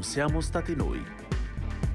Non 0.00 0.08
siamo 0.08 0.40
stati 0.40 0.74
noi. 0.74 1.04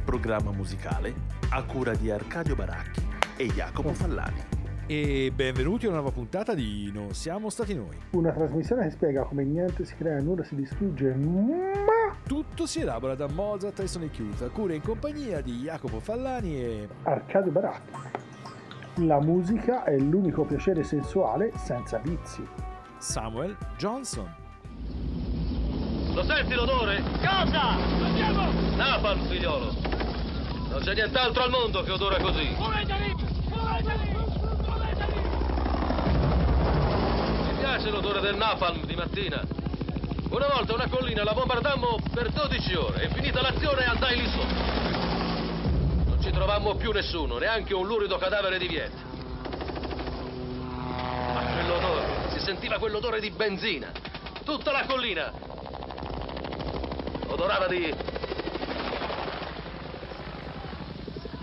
Programma 0.05 0.52
musicale 0.52 1.11
a 1.49 1.63
cura 1.63 1.95
di 1.95 2.11
Arcadio 2.11 2.53
Baracchi 2.53 3.02
e 3.35 3.47
Jacopo 3.47 3.93
Fallani. 3.93 4.43
E 4.85 5.31
benvenuti 5.34 5.85
a 5.85 5.89
una 5.89 5.97
nuova 5.97 6.13
puntata 6.13 6.53
di 6.53 6.91
Non 6.94 7.16
siamo 7.16 7.49
stati 7.49 7.73
noi. 7.73 7.97
Una 8.11 8.31
trasmissione 8.31 8.83
che 8.83 8.91
spiega 8.91 9.23
come 9.23 9.44
niente 9.44 9.85
si 9.85 9.95
crea, 9.95 10.20
nulla 10.20 10.44
si 10.44 10.53
distrugge, 10.53 11.16
ma 11.16 12.16
Tutto 12.27 12.67
si 12.67 12.81
elabora 12.81 13.16
da 13.16 13.27
Mozart 13.27 13.80
e 13.80 13.88
Sonic 13.88 14.19
Youth, 14.19 14.41
a 14.44 14.49
cura 14.49 14.75
in 14.75 14.83
compagnia 14.83 15.41
di 15.41 15.61
Jacopo 15.61 15.99
Fallani 15.99 16.61
e... 16.61 16.88
Arcadio 17.02 17.52
Baracchi. 17.52 17.91
La 18.97 19.19
musica 19.19 19.83
è 19.83 19.97
l'unico 19.97 20.44
piacere 20.44 20.83
sensuale 20.83 21.53
senza 21.55 21.97
vizi. 21.97 22.47
Samuel 22.99 23.58
Johnson. 23.77 24.44
Lo 26.15 26.23
senti 26.23 26.53
l'odore? 26.53 27.03
Cosa? 27.19 27.71
Andiamo! 27.71 28.49
Napalm, 28.77 29.27
figliolo! 29.27 29.73
Non 30.69 30.79
c'è 30.81 30.93
nient'altro 30.93 31.44
al 31.44 31.49
mondo 31.49 31.83
che 31.83 31.91
odora 31.91 32.16
così. 32.19 32.55
Muovetevi! 32.57 33.16
Muovetevi! 33.49 34.16
Muovetevi! 34.63 35.19
Mi 37.47 37.57
piace 37.59 37.89
l'odore 37.89 38.22
del 38.22 38.38
napalm 38.38 38.85
di 38.85 38.95
mattina. 38.95 39.44
Una 40.30 40.47
volta 40.47 40.73
una 40.73 40.88
collina 40.88 41.25
la 41.25 41.33
bombardammo 41.33 41.97
per 42.13 42.29
12 42.29 42.75
ore 42.75 43.03
e 43.03 43.09
finita 43.09 43.41
l'azione 43.41 43.83
andai 43.83 44.16
lì 44.16 44.29
sotto. 44.29 44.53
Non 46.07 46.17
ci 46.22 46.31
trovammo 46.31 46.75
più 46.75 46.94
nessuno, 46.94 47.38
neanche 47.39 47.73
un 47.73 47.85
lurido 47.85 48.17
cadavere 48.17 48.57
di 48.57 48.67
Viet. 48.69 48.94
Ma 51.33 51.41
quell'odore, 51.41 52.05
si 52.31 52.39
sentiva 52.39 52.77
quell'odore 52.77 53.19
di 53.19 53.31
benzina. 53.31 53.91
Tutta 54.45 54.72
la 54.72 54.85
collina 54.85 55.55
odorava 57.36 57.67
di... 57.67 57.94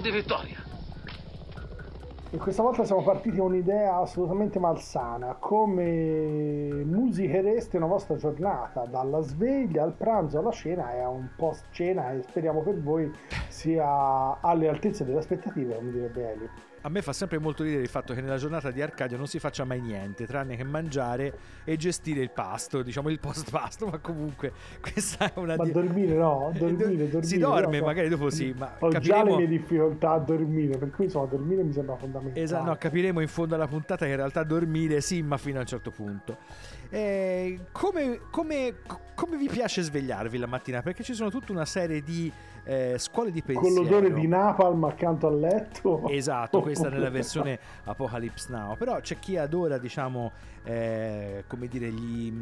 di 0.01 0.11
vittoria. 0.11 0.61
E 2.31 2.39
questa 2.39 2.62
volta 2.62 2.83
siamo 2.85 3.03
partiti 3.03 3.37
con 3.37 3.53
un'idea 3.53 3.97
assolutamente 3.97 4.59
malsana. 4.59 5.37
Come 5.39 6.83
musichereste 6.85 7.77
una 7.77 7.87
vostra 7.87 8.17
giornata, 8.17 8.87
dalla 8.87 9.20
sveglia 9.20 9.83
al 9.83 9.93
pranzo 9.93 10.39
alla 10.39 10.51
cena 10.51 10.95
e 10.95 11.01
a 11.01 11.11
un 11.11 11.29
post 11.37 11.67
cena 11.73 12.11
e 12.13 12.23
speriamo 12.23 12.63
per 12.63 12.81
voi 12.81 13.13
sia 13.48 14.41
alle 14.41 14.69
altezze 14.69 15.05
delle 15.05 15.19
aspettative, 15.19 15.77
come 15.77 15.91
direbbe 15.91 16.33
Elio. 16.33 16.72
A 16.85 16.89
me 16.89 17.01
fa 17.01 17.13
sempre 17.13 17.39
molto 17.39 17.63
ridere 17.63 17.83
il 17.83 17.89
fatto 17.89 18.13
che 18.13 18.21
nella 18.21 18.39
giornata 18.39 18.73
di 18.73 18.83
Arcadio 18.83 19.17
non 19.17 19.29
si 19.29 19.39
faccia 19.39 19.65
mai 19.65 19.81
niente, 19.81 20.27
tranne 20.27 20.57
che 20.57 20.65
mangiare 20.65 21.33
e 21.63 21.77
gestire 21.77 22.21
il 22.21 22.31
pasto, 22.31 22.83
diciamo 22.83 23.09
il 23.09 23.21
post 23.21 23.51
pasto, 23.51 23.87
ma 23.91 23.99
comunque 23.99 24.53
questa 24.81 25.33
è 25.33 25.39
una... 25.39 25.55
Ma 25.55 25.63
di- 25.63 25.71
dormire 25.71 26.15
no, 26.17 26.53
dormire, 26.57 26.77
do- 26.97 27.05
dormire. 27.05 27.23
Si 27.23 27.39
dorme, 27.39 27.79
no, 27.79 27.87
magari 27.87 28.09
dopo 28.09 28.31
sì, 28.31 28.53
ma 28.57 28.75
Ho 28.81 28.89
già 28.89 28.99
le 28.99 29.09
capiremo... 29.09 29.37
mie 29.37 29.47
difficoltà 29.47 30.11
a 30.11 30.19
dormire, 30.19 30.77
per 30.77 30.91
cui 30.91 31.05
insomma 31.05 31.27
dormire 31.27 31.63
mi 31.63 31.73
sembra 31.73 31.95
fondamentale. 31.95 32.45
Esatto, 32.45 32.65
no, 32.65 32.77
capiremo 32.77 33.21
in 33.21 33.29
fondo 33.29 33.55
alla 33.55 33.69
puntata 33.69 34.05
che 34.05 34.11
in 34.11 34.17
realtà 34.17 34.42
dormire 34.42 35.01
sì, 35.01 35.23
ma 35.23 35.37
fino 35.37 35.59
a 35.59 35.61
un 35.61 35.67
certo 35.67 35.92
punto. 35.92 36.39
Eh, 36.91 37.61
come, 37.71 38.23
come- 38.29 38.75
come 39.15 39.37
vi 39.37 39.48
piace 39.48 39.83
svegliarvi 39.83 40.37
la 40.37 40.47
mattina? 40.47 40.83
Perché 40.83 41.05
ci 41.05 41.15
sono 41.15 41.31
tutta 41.31 41.53
una 41.53 41.65
serie 41.65 42.03
di 42.03 42.31
eh, 42.64 42.95
scuole 42.98 43.30
di 43.30 43.42
pensiero. 43.42 43.74
Con 43.74 43.84
l'odore 43.84 44.12
di 44.12 44.27
napalm 44.27 44.84
accanto 44.84 45.27
al 45.27 45.39
letto. 45.39 46.08
Esatto, 46.08 46.61
questa 46.61 46.89
nella 46.89 47.11
versione 47.11 47.58
Apocalypse 47.84 48.50
Now. 48.50 48.77
Però 48.77 49.00
c'è 49.00 49.18
chi 49.18 49.36
adora, 49.36 49.78
diciamo, 49.78 50.30
eh, 50.64 51.45
come 51.48 51.67
dire, 51.67 51.89
gli, 51.90 52.33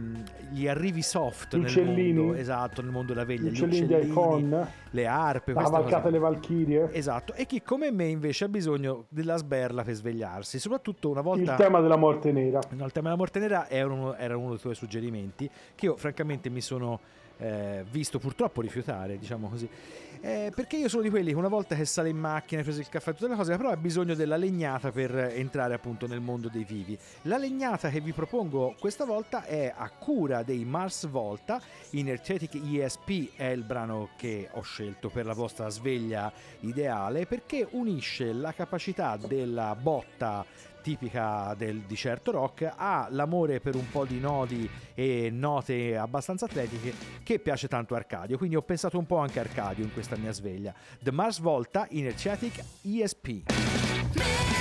gli 0.51 0.69
arrivi 0.69 1.01
soft 1.03 1.57
Gli 1.57 1.61
nel 1.61 1.71
uccellini. 1.71 2.19
mondo. 2.19 2.35
Esatto, 2.35 2.83
nel 2.83 2.91
mondo 2.91 3.13
della 3.13 3.25
veglia. 3.25 3.49
Gli 3.49 3.53
uccellini 3.53 3.87
di 3.87 3.95
Icon, 4.09 4.69
le 4.91 5.07
arpe, 5.07 5.53
la 5.53 5.63
cavalcata 5.63 6.05
delle 6.05 6.19
Valchirie. 6.19 6.93
Esatto, 6.93 7.33
e 7.35 7.47
chi 7.47 7.63
come 7.63 7.91
me 7.91 8.07
invece 8.07 8.45
ha 8.45 8.49
bisogno 8.49 9.07
della 9.09 9.37
sberla 9.37 9.83
per 9.83 9.95
svegliarsi, 9.95 10.59
soprattutto 10.59 11.09
una 11.09 11.23
volta... 11.23 11.53
Il 11.53 11.57
tema 11.59 11.81
della 11.81 11.97
morte 11.97 12.31
nera. 12.33 12.61
No, 12.71 12.85
il 12.85 12.93
tema 12.93 13.09
della 13.09 13.17
morte 13.17 13.39
nera 13.39 13.69
era 13.69 13.91
uno, 13.91 14.15
era 14.15 14.37
uno 14.37 14.51
dei 14.51 14.59
tuoi 14.59 14.75
suggerimenti 14.75 15.49
che 15.75 15.87
io 15.87 15.97
francamente 15.97 16.51
mi 16.51 16.61
sono 16.61 17.01
eh, 17.41 17.85
visto 17.91 18.19
purtroppo 18.19 18.61
rifiutare, 18.61 19.19
diciamo 19.19 19.49
così. 19.49 19.69
Eh, 20.23 20.53
perché 20.55 20.77
io 20.77 20.91
sono 20.91 21.03
di 21.03 21.09
quelli 21.09 21.31
che 21.31 21.37
una 21.37 21.49
volta 21.49 21.75
che 21.75 21.87
sale 21.87 22.11
in 22.11 22.19
macchina, 22.19 22.61
hai 22.61 22.67
preso 22.67 22.81
il 22.81 22.91
caffè 22.91 23.15
tutte 23.15 23.29
le 23.29 23.37
cose, 23.37 23.57
però 23.57 23.71
ha 23.71 23.77
bisogno 23.77 24.15
della 24.15 24.37
legnata 24.37 24.93
per 24.93 25.17
entrare 25.17 25.73
appunto 25.73 26.07
nel 26.07 26.21
mondo 26.21 26.51
dei 26.51 26.65
vivi. 26.65 26.99
La 27.23 27.39
legnata 27.39 27.89
che 27.89 28.01
vi 28.01 28.13
propongo 28.13 28.75
questa 28.79 29.07
volta 29.07 29.45
è 29.45 29.73
a 29.75 29.89
cura 29.89 30.43
dei 30.43 30.67
Mars 30.67 31.09
Volta, 31.09 31.59
Energetic 31.93 32.55
ESP 32.55 33.35
è 33.35 33.47
il 33.47 33.63
brano 33.63 34.11
che 34.17 34.49
ho 34.53 34.61
scelto 34.61 35.09
per 35.09 35.25
la 35.25 35.33
vostra 35.33 35.71
sveglia 35.71 36.31
ideale 36.61 37.25
perché 37.25 37.67
unisce 37.71 38.33
la 38.35 38.53
capacità 38.53 39.17
della 39.17 39.75
botta 39.75 40.45
tipica 40.81 41.55
del, 41.57 41.81
di 41.81 41.97
certo 41.97 42.31
rock 42.31 42.73
ha 42.77 43.09
l'amore 43.11 43.61
per 43.61 43.75
un 43.75 43.89
po' 43.91 44.05
di 44.05 44.19
nodi 44.19 44.69
e 44.95 45.31
note 45.31 45.97
abbastanza 45.97 46.47
atletiche 46.47 46.93
che 47.23 47.39
piace 47.39 47.69
tanto 47.69 47.95
Arcadio 47.95 48.37
quindi 48.37 48.57
ho 48.57 48.63
pensato 48.63 48.99
un 48.99 49.07
po' 49.07 49.19
anche 49.19 49.39
a 49.39 49.43
Arcadio 49.43 49.85
in 49.85 49.93
questa 49.93 50.17
mia 50.17 50.33
sveglia. 50.33 50.75
The 51.01 51.13
Mars 51.13 51.39
Volta 51.41 51.89
Energetic 51.89 52.63
ESP 52.83 54.60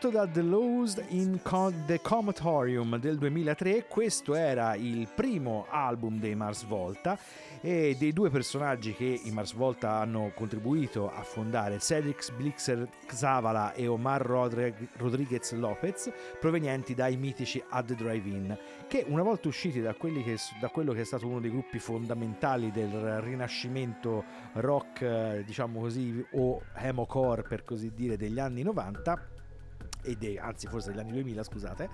Tratto 0.00 0.16
da 0.16 0.26
The 0.26 0.40
Lost 0.40 1.04
in 1.08 1.40
Co- 1.42 1.70
The 1.84 2.00
Comatorium 2.00 2.96
del 2.96 3.18
2003, 3.18 3.84
questo 3.86 4.34
era 4.34 4.74
il 4.74 5.06
primo 5.14 5.66
album 5.68 6.18
dei 6.18 6.34
Mars 6.34 6.64
Volta 6.64 7.18
e 7.60 7.94
dei 7.98 8.14
due 8.14 8.30
personaggi 8.30 8.94
che 8.94 9.20
i 9.22 9.30
Mars 9.30 9.52
Volta 9.52 9.96
hanno 9.96 10.32
contribuito 10.34 11.12
a 11.12 11.20
fondare, 11.20 11.80
Cedric 11.80 12.32
Blixer 12.34 12.88
Xavala 13.04 13.74
e 13.74 13.88
Omar 13.88 14.22
Rodri- 14.22 14.88
Rodriguez 14.96 15.52
Lopez, 15.52 16.10
provenienti 16.40 16.94
dai 16.94 17.18
mitici 17.18 17.62
The 17.84 17.94
Drive-In, 17.94 18.58
che 18.88 19.04
una 19.06 19.22
volta 19.22 19.48
usciti 19.48 19.82
da, 19.82 19.92
che- 19.92 20.38
da 20.62 20.68
quello 20.70 20.94
che 20.94 21.02
è 21.02 21.04
stato 21.04 21.26
uno 21.26 21.40
dei 21.40 21.50
gruppi 21.50 21.78
fondamentali 21.78 22.70
del 22.70 23.20
rinascimento 23.20 24.24
rock, 24.54 25.02
eh, 25.02 25.42
diciamo 25.44 25.78
così, 25.80 26.24
o 26.32 26.62
emocore 26.74 27.42
per 27.42 27.64
così 27.64 27.92
dire, 27.94 28.16
degli 28.16 28.38
anni 28.38 28.62
90, 28.62 29.29
e 30.10 30.16
dei- 30.16 30.38
anzi 30.38 30.66
forse 30.66 30.90
degli 30.90 31.00
anni 31.00 31.12
2000 31.12 31.42
scusate 31.42 31.88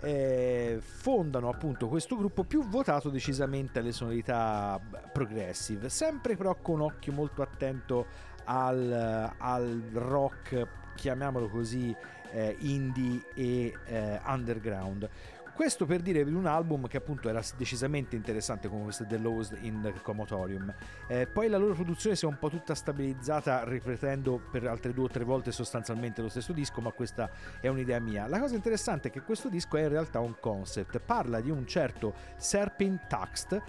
eh, 0.00 0.78
fondano 0.80 1.48
appunto 1.48 1.88
questo 1.88 2.16
gruppo 2.16 2.44
più 2.44 2.64
votato 2.64 3.10
decisamente 3.10 3.78
alle 3.78 3.92
sonorità 3.92 4.80
progressive 5.12 5.88
sempre 5.88 6.36
però 6.36 6.56
con 6.56 6.80
occhio 6.80 7.12
molto 7.12 7.42
attento 7.42 8.06
al, 8.44 9.32
al 9.38 9.82
rock 9.92 10.66
chiamiamolo 10.96 11.48
così 11.48 11.94
eh, 12.32 12.56
indie 12.60 13.22
e 13.34 13.72
eh, 13.86 14.20
underground 14.26 15.08
questo 15.54 15.86
per 15.86 16.00
dire 16.00 16.24
di 16.24 16.32
un 16.32 16.46
album 16.46 16.86
che 16.88 16.96
appunto 16.96 17.28
era 17.28 17.40
decisamente 17.56 18.16
interessante 18.16 18.68
come 18.68 18.82
questo 18.82 19.06
The 19.06 19.18
Lost 19.18 19.56
in 19.60 19.94
Comotorium. 20.02 20.74
Eh, 21.06 21.26
poi 21.26 21.48
la 21.48 21.56
loro 21.56 21.74
produzione 21.74 22.16
si 22.16 22.24
è 22.24 22.28
un 22.28 22.38
po' 22.38 22.50
tutta 22.50 22.74
stabilizzata 22.74 23.64
ripetendo 23.64 24.40
per 24.50 24.66
altre 24.66 24.92
due 24.92 25.04
o 25.04 25.08
tre 25.08 25.24
volte 25.24 25.52
sostanzialmente 25.52 26.22
lo 26.22 26.28
stesso 26.28 26.52
disco, 26.52 26.80
ma 26.80 26.90
questa 26.90 27.30
è 27.60 27.68
un'idea 27.68 28.00
mia. 28.00 28.26
La 28.26 28.40
cosa 28.40 28.54
interessante 28.54 29.08
è 29.08 29.10
che 29.10 29.22
questo 29.22 29.48
disco 29.48 29.76
è 29.76 29.82
in 29.82 29.88
realtà 29.88 30.18
un 30.18 30.34
concept, 30.40 30.98
parla 30.98 31.40
di 31.40 31.50
un 31.50 31.66
certo 31.66 32.14
Serpin 32.36 33.00
Taxt 33.08 33.62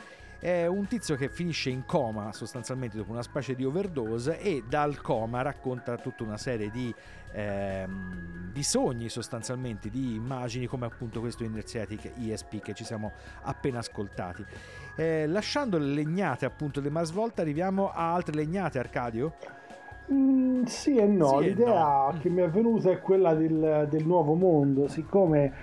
è 0.45 0.67
un 0.67 0.85
tizio 0.85 1.15
che 1.15 1.27
finisce 1.27 1.71
in 1.71 1.87
coma 1.87 2.31
sostanzialmente 2.31 2.97
dopo 2.97 3.11
una 3.11 3.23
specie 3.23 3.55
di 3.55 3.65
overdose 3.65 4.39
e 4.39 4.63
dal 4.69 5.01
coma 5.01 5.41
racconta 5.41 5.97
tutta 5.97 6.21
una 6.21 6.37
serie 6.37 6.69
di, 6.69 6.93
ehm, 7.31 8.51
di 8.51 8.61
sogni 8.61 9.09
sostanzialmente, 9.09 9.89
di 9.89 10.13
immagini 10.13 10.67
come 10.67 10.85
appunto 10.85 11.19
questo 11.19 11.43
Energetic 11.43 12.11
ESP 12.19 12.59
che 12.59 12.75
ci 12.75 12.83
siamo 12.83 13.13
appena 13.41 13.79
ascoltati. 13.79 14.45
Eh, 14.95 15.25
lasciando 15.25 15.79
le 15.79 15.87
legnate 15.87 16.45
appunto 16.45 16.79
del 16.79 16.91
Mars 16.91 17.11
Volta 17.11 17.41
arriviamo 17.41 17.89
a 17.89 18.13
altre 18.13 18.35
legnate 18.35 18.77
Arcadio? 18.77 19.33
Mm, 20.13 20.65
sì 20.65 20.97
e 20.97 21.07
no, 21.07 21.39
Sì 21.39 21.45
e 21.45 21.47
l'idea 21.47 22.11
no. 22.11 22.17
che 22.19 22.29
mi 22.29 22.43
è 22.43 22.49
venuta 22.51 22.91
è 22.91 22.99
quella 22.99 23.33
del, 23.33 23.87
del 23.89 24.05
nuovo 24.05 24.35
mondo, 24.35 24.87
siccome 24.87 25.53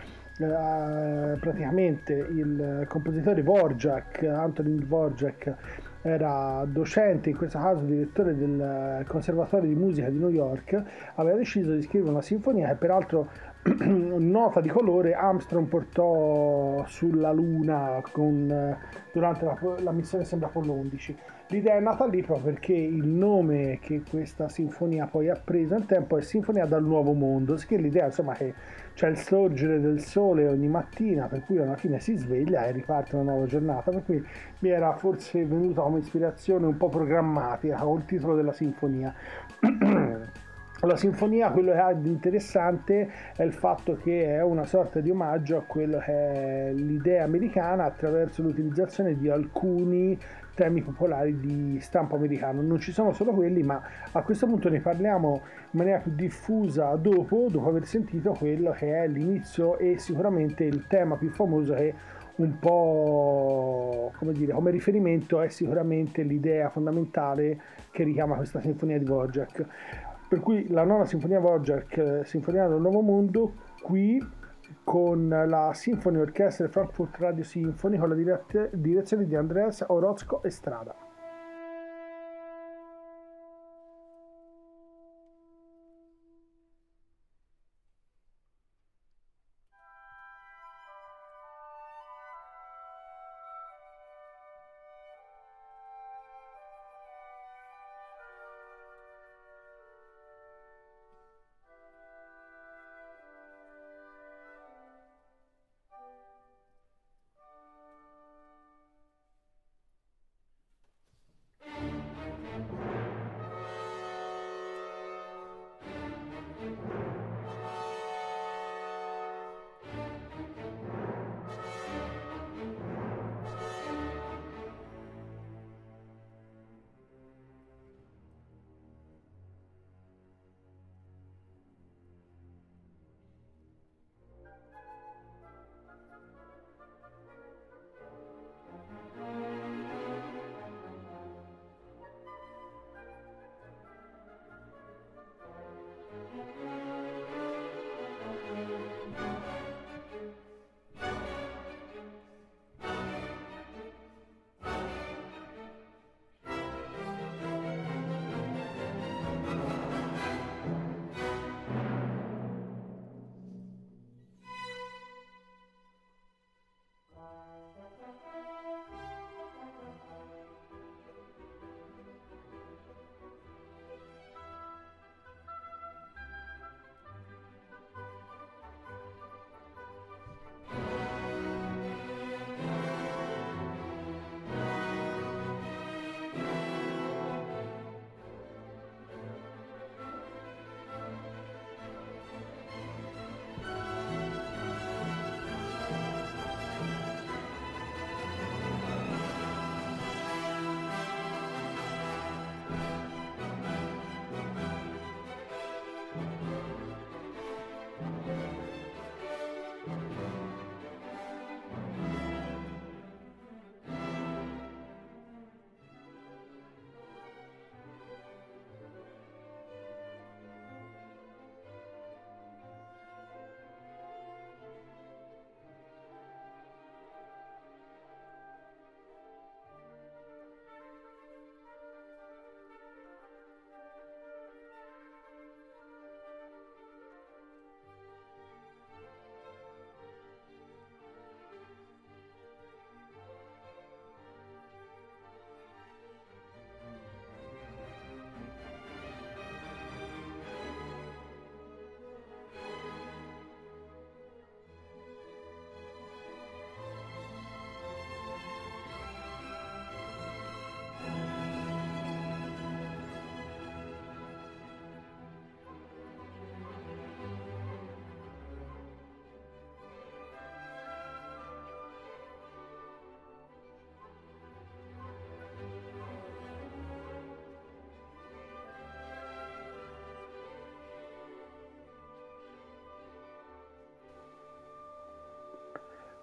eh, 0.42 1.36
praticamente 1.38 2.12
il 2.14 2.84
compositore 2.88 3.42
Dvorak, 3.42 4.22
Antonin 4.24 4.76
Dvorak, 4.76 5.54
era 6.02 6.64
docente, 6.66 7.30
in 7.30 7.36
questo 7.36 7.58
caso 7.58 7.84
direttore 7.84 8.36
del 8.36 9.04
Conservatorio 9.06 9.68
di 9.68 9.76
Musica 9.76 10.08
di 10.08 10.18
New 10.18 10.30
York, 10.30 10.82
aveva 11.14 11.36
deciso 11.36 11.72
di 11.72 11.82
scrivere 11.82 12.10
una 12.10 12.22
sinfonia 12.22 12.68
che 12.68 12.74
peraltro 12.74 13.28
nota 13.62 14.60
di 14.60 14.68
colore 14.68 15.14
Armstrong 15.14 15.68
portò 15.68 16.84
sulla 16.86 17.30
Luna 17.30 18.02
con, 18.10 18.76
durante 19.12 19.44
la, 19.44 19.56
la 19.78 19.92
missione 19.92 20.24
sembra 20.24 20.48
Apollo 20.48 20.72
11. 20.72 21.16
L'idea 21.52 21.76
è 21.76 21.80
nata 21.80 22.06
lì 22.06 22.22
proprio 22.22 22.52
perché 22.52 22.72
il 22.72 23.06
nome 23.06 23.78
che 23.80 24.02
questa 24.08 24.48
sinfonia 24.48 25.06
poi 25.06 25.28
ha 25.28 25.36
preso 25.36 25.74
nel 25.74 25.86
tempo 25.86 26.16
è 26.16 26.22
Sinfonia 26.22 26.64
dal 26.64 26.82
Nuovo 26.82 27.12
Mondo, 27.12 27.54
che 27.66 27.76
l'idea 27.76 28.06
insomma 28.06 28.32
che 28.32 28.54
c'è 28.94 29.08
il 29.08 29.16
sorgere 29.16 29.80
del 29.80 30.00
sole 30.00 30.46
ogni 30.46 30.68
mattina, 30.68 31.26
per 31.26 31.44
cui 31.44 31.58
alla 31.58 31.76
fine 31.76 32.00
si 32.00 32.16
sveglia 32.16 32.66
e 32.66 32.72
riparte 32.72 33.16
una 33.16 33.32
nuova 33.32 33.46
giornata, 33.46 33.90
per 33.90 34.04
cui 34.04 34.24
mi 34.60 34.68
era 34.68 34.94
forse 34.94 35.44
venuta 35.44 35.82
come 35.82 36.00
ispirazione 36.00 36.66
un 36.66 36.76
po' 36.76 36.88
programmatica 36.88 37.76
col 37.78 38.04
titolo 38.04 38.34
della 38.34 38.52
sinfonia. 38.52 39.14
La 40.84 40.96
sinfonia, 40.96 41.52
quello 41.52 41.70
che 41.70 41.78
ha 41.78 41.92
di 41.92 42.08
interessante 42.08 43.08
è 43.36 43.44
il 43.44 43.52
fatto 43.52 43.96
che 43.96 44.34
è 44.34 44.42
una 44.42 44.66
sorta 44.66 44.98
di 44.98 45.10
omaggio 45.10 45.58
a 45.58 45.62
quello 45.62 45.98
che 45.98 46.12
è 46.12 46.72
l'idea 46.72 47.22
americana 47.22 47.84
attraverso 47.84 48.42
l'utilizzazione 48.42 49.16
di 49.16 49.28
alcuni 49.28 50.18
temi 50.54 50.82
popolari 50.82 51.38
di 51.38 51.78
stampo 51.80 52.16
americano. 52.16 52.62
Non 52.62 52.78
ci 52.78 52.92
sono 52.92 53.12
solo 53.12 53.32
quelli, 53.32 53.62
ma 53.62 53.82
a 54.10 54.22
questo 54.22 54.46
punto 54.46 54.68
ne 54.68 54.80
parliamo 54.80 55.40
in 55.70 55.78
maniera 55.78 55.98
più 55.98 56.12
diffusa 56.14 56.94
dopo, 56.96 57.46
dopo 57.50 57.68
aver 57.68 57.86
sentito 57.86 58.32
quello 58.32 58.70
che 58.72 59.02
è 59.02 59.08
l'inizio 59.08 59.78
e 59.78 59.98
sicuramente 59.98 60.64
il 60.64 60.86
tema 60.86 61.16
più 61.16 61.30
famoso 61.30 61.74
che 61.74 61.94
un 62.34 62.58
po' 62.58 64.12
come 64.16 64.32
dire, 64.32 64.52
come 64.52 64.70
riferimento 64.70 65.40
è 65.40 65.48
sicuramente 65.48 66.22
l'idea 66.22 66.70
fondamentale 66.70 67.60
che 67.90 68.04
richiama 68.04 68.36
questa 68.36 68.60
sinfonia 68.60 68.98
di 68.98 69.04
Wojak. 69.04 69.66
Per 70.28 70.40
cui 70.40 70.66
la 70.68 70.84
nona 70.84 71.04
sinfonia 71.04 71.40
Wojak, 71.40 71.96
eh, 71.98 72.24
Sinfonia 72.24 72.66
del 72.66 72.80
Nuovo 72.80 73.02
Mondo, 73.02 73.52
qui 73.82 74.18
con 74.84 75.28
la 75.28 75.72
Symphony 75.74 76.18
Orchestra 76.18 76.68
Frankfurt 76.68 77.16
Radio 77.18 77.44
Symphony 77.44 77.98
con 77.98 78.08
la 78.08 78.14
dirette- 78.14 78.70
direzione 78.72 79.26
di 79.26 79.34
Andreas 79.34 79.84
Orozco 79.88 80.42
Estrada. 80.42 80.94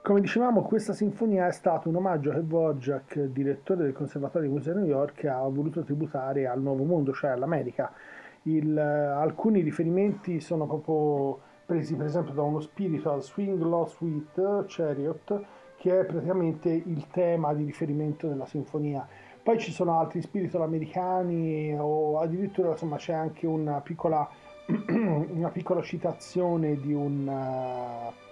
Come 0.09 0.21
dicevamo, 0.21 0.63
questa 0.63 0.93
sinfonia 0.93 1.45
è 1.45 1.51
stato 1.51 1.87
un 1.87 1.97
omaggio 1.97 2.31
che 2.31 2.41
Dvorak, 2.43 3.25
direttore 3.25 3.83
del 3.83 3.93
Conservatorio 3.93 4.47
di 4.47 4.55
Musica 4.55 4.73
di 4.73 4.79
New 4.79 4.89
York, 4.89 5.23
ha 5.25 5.47
voluto 5.47 5.83
tributare 5.83 6.47
al 6.47 6.59
Nuovo 6.63 6.83
Mondo, 6.83 7.13
cioè 7.13 7.29
all'America. 7.29 7.93
Il- 8.41 8.75
alcuni 8.75 9.61
riferimenti 9.61 10.39
sono 10.39 10.65
proprio 10.65 11.39
presi 11.63 11.95
per 11.95 12.07
esempio 12.07 12.33
da 12.33 12.41
uno 12.41 12.59
spiritual 12.59 13.21
Swing 13.21 13.61
Low 13.61 13.85
Suite 13.85 14.63
Chariot, 14.65 15.43
che 15.77 15.99
è 15.99 16.05
praticamente 16.05 16.69
il 16.71 17.05
tema 17.11 17.53
di 17.53 17.63
riferimento 17.63 18.27
della 18.27 18.47
sinfonia. 18.47 19.07
Poi 19.43 19.59
ci 19.59 19.71
sono 19.71 19.99
altri 19.99 20.23
spiritual 20.23 20.63
americani 20.63 21.77
o 21.77 22.17
addirittura 22.17 22.69
insomma 22.69 22.95
c'è 22.95 23.13
anche 23.13 23.45
una 23.45 23.79
piccola, 23.81 24.27
una 24.89 25.49
piccola 25.49 25.83
citazione 25.83 26.77
di 26.77 26.93
un, 26.93 27.27
eh, 27.27 28.28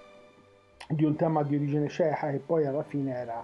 di 0.88 1.04
un 1.04 1.16
tema 1.16 1.44
di 1.44 1.56
origine 1.56 1.88
ceca 1.90 2.30
che 2.32 2.38
poi 2.46 2.66
alla 2.66 2.84
fine 2.84 3.14
era 3.14 3.44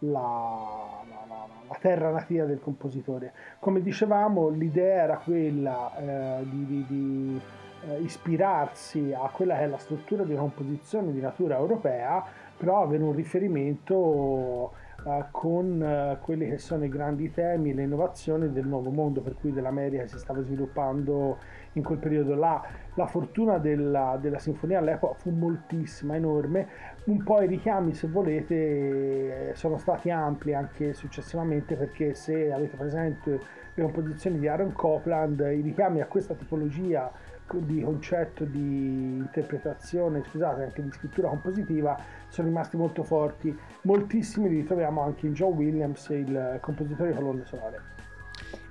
la, 0.00 1.00
la- 1.08 1.24
la- 1.28 1.46
la 1.68 1.76
terra 1.80 2.10
natia 2.10 2.44
del 2.44 2.60
compositore. 2.60 3.32
Come 3.58 3.80
dicevamo, 3.82 4.48
l'idea 4.48 5.04
era 5.04 5.16
quella 5.18 6.38
eh, 6.40 6.44
di, 6.44 6.66
di- 6.66 6.84
di, 6.86 7.40
eh, 7.88 8.00
ispirarsi 8.02 9.12
a 9.16 9.28
quella 9.32 9.56
che 9.56 9.62
è 9.62 9.66
la 9.66 9.78
struttura 9.78 10.24
di 10.24 10.34
composizione 10.34 11.12
di 11.12 11.20
natura 11.20 11.56
europea, 11.56 12.22
però 12.56 12.82
avere 12.82 13.02
un 13.02 13.12
riferimento 13.14 14.72
eh, 15.04 15.24
con 15.30 15.82
eh, 15.82 16.18
quelli 16.20 16.48
che 16.48 16.58
sono 16.58 16.84
i 16.84 16.88
grandi 16.88 17.30
temi 17.30 17.74
le 17.74 17.82
innovazioni 17.82 18.52
del 18.52 18.66
nuovo 18.66 18.90
mondo, 18.90 19.20
per 19.20 19.34
cui 19.34 19.52
dell'America 19.52 20.06
si 20.06 20.18
stava 20.18 20.42
sviluppando 20.42 21.38
in 21.72 21.82
quel 21.82 21.98
periodo 21.98 22.34
là. 22.34 22.62
La 22.94 23.06
fortuna 23.06 23.58
della, 23.58 24.18
della 24.20 24.38
sinfonia 24.38 24.78
all'epoca 24.78 25.14
fu 25.14 25.30
moltissima, 25.30 26.14
enorme, 26.14 26.68
un 27.04 27.22
po' 27.24 27.40
i 27.42 27.46
richiami, 27.46 27.94
se 27.94 28.06
volete, 28.08 29.50
eh, 29.50 29.54
sono 29.54 29.78
stati 29.78 30.10
ampli 30.10 30.54
anche 30.54 30.92
successivamente 30.92 31.76
perché 31.76 32.14
se 32.14 32.52
avete 32.52 32.76
presente 32.76 33.40
le 33.74 33.82
composizioni 33.82 34.38
di 34.38 34.48
Aaron 34.48 34.72
Copland, 34.72 35.40
i 35.40 35.62
richiami 35.62 36.00
a 36.00 36.06
questa 36.06 36.34
tipologia 36.34 37.10
di 37.50 37.82
concetto 37.82 38.44
di 38.44 38.58
interpretazione, 38.58 40.22
scusate, 40.28 40.62
anche 40.62 40.82
di 40.82 40.90
scrittura 40.92 41.28
compositiva 41.28 41.98
sono 42.28 42.48
rimasti 42.48 42.76
molto 42.76 43.02
forti. 43.02 43.56
Moltissimi 43.82 44.48
li 44.48 44.56
ritroviamo 44.56 45.02
anche 45.02 45.26
in 45.26 45.34
John 45.34 45.52
Williams, 45.52 46.08
il 46.08 46.58
compositore 46.60 47.10
di 47.10 47.16
colonne 47.16 47.44
sonore. 47.44 47.90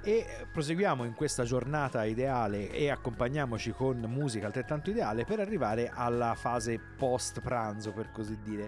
E 0.03 0.25
proseguiamo 0.51 1.03
in 1.03 1.13
questa 1.13 1.43
giornata 1.43 2.03
ideale 2.05 2.71
e 2.71 2.89
accompagniamoci 2.89 3.71
con 3.71 3.99
musica 4.07 4.47
altrettanto 4.47 4.89
ideale 4.89 5.25
per 5.25 5.39
arrivare 5.39 5.91
alla 5.93 6.33
fase 6.33 6.79
post 6.97 7.39
pranzo, 7.41 7.91
per 7.91 8.09
così 8.11 8.37
dire. 8.41 8.67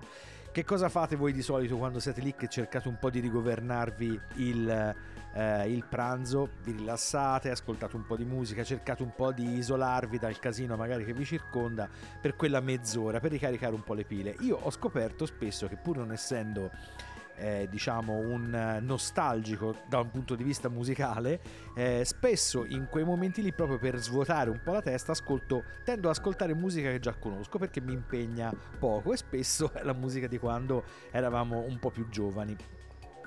Che 0.51 0.63
cosa 0.63 0.89
fate 0.89 1.15
voi 1.15 1.33
di 1.33 1.41
solito 1.41 1.77
quando 1.77 1.99
siete 1.99 2.21
lì 2.21 2.35
che 2.35 2.47
cercate 2.47 2.87
un 2.87 2.99
po' 2.99 3.09
di 3.09 3.19
rigovernarvi 3.19 4.19
il, 4.35 4.95
eh, 5.33 5.71
il 5.71 5.85
pranzo? 5.85 6.49
Vi 6.63 6.71
rilassate, 6.71 7.49
ascoltate 7.49 7.95
un 7.95 8.05
po' 8.05 8.15
di 8.15 8.25
musica, 8.25 8.63
cercate 8.63 9.03
un 9.03 9.13
po' 9.15 9.31
di 9.31 9.57
isolarvi 9.57 10.17
dal 10.17 10.39
casino 10.39 10.75
magari 10.75 11.05
che 11.05 11.13
vi 11.13 11.25
circonda 11.25 11.89
per 12.21 12.35
quella 12.35 12.59
mezz'ora, 12.59 13.19
per 13.19 13.31
ricaricare 13.31 13.73
un 13.73 13.83
po' 13.83 13.93
le 13.93 14.03
pile. 14.03 14.35
Io 14.39 14.57
ho 14.61 14.71
scoperto 14.71 15.25
spesso 15.25 15.67
che 15.67 15.75
pur 15.75 15.97
non 15.97 16.11
essendo 16.11 16.71
eh, 17.35 17.67
diciamo 17.69 18.13
un 18.13 18.53
eh, 18.53 18.79
nostalgico 18.79 19.75
da 19.87 19.99
un 19.99 20.11
punto 20.11 20.35
di 20.35 20.43
vista 20.43 20.69
musicale 20.69 21.41
eh, 21.75 22.03
spesso 22.05 22.65
in 22.65 22.87
quei 22.89 23.03
momenti 23.03 23.41
lì 23.41 23.51
proprio 23.51 23.79
per 23.79 23.97
svuotare 23.97 24.49
un 24.49 24.61
po' 24.63 24.71
la 24.71 24.81
testa 24.81 25.13
ascolto 25.13 25.63
tendo 25.83 26.09
ad 26.09 26.15
ascoltare 26.15 26.53
musica 26.53 26.91
che 26.91 26.99
già 26.99 27.13
conosco 27.13 27.57
perché 27.57 27.81
mi 27.81 27.93
impegna 27.93 28.53
poco 28.77 29.13
e 29.13 29.17
spesso 29.17 29.71
è 29.73 29.83
la 29.83 29.93
musica 29.93 30.27
di 30.27 30.37
quando 30.37 30.83
eravamo 31.11 31.59
un 31.59 31.79
po' 31.79 31.89
più 31.89 32.07
giovani 32.09 32.55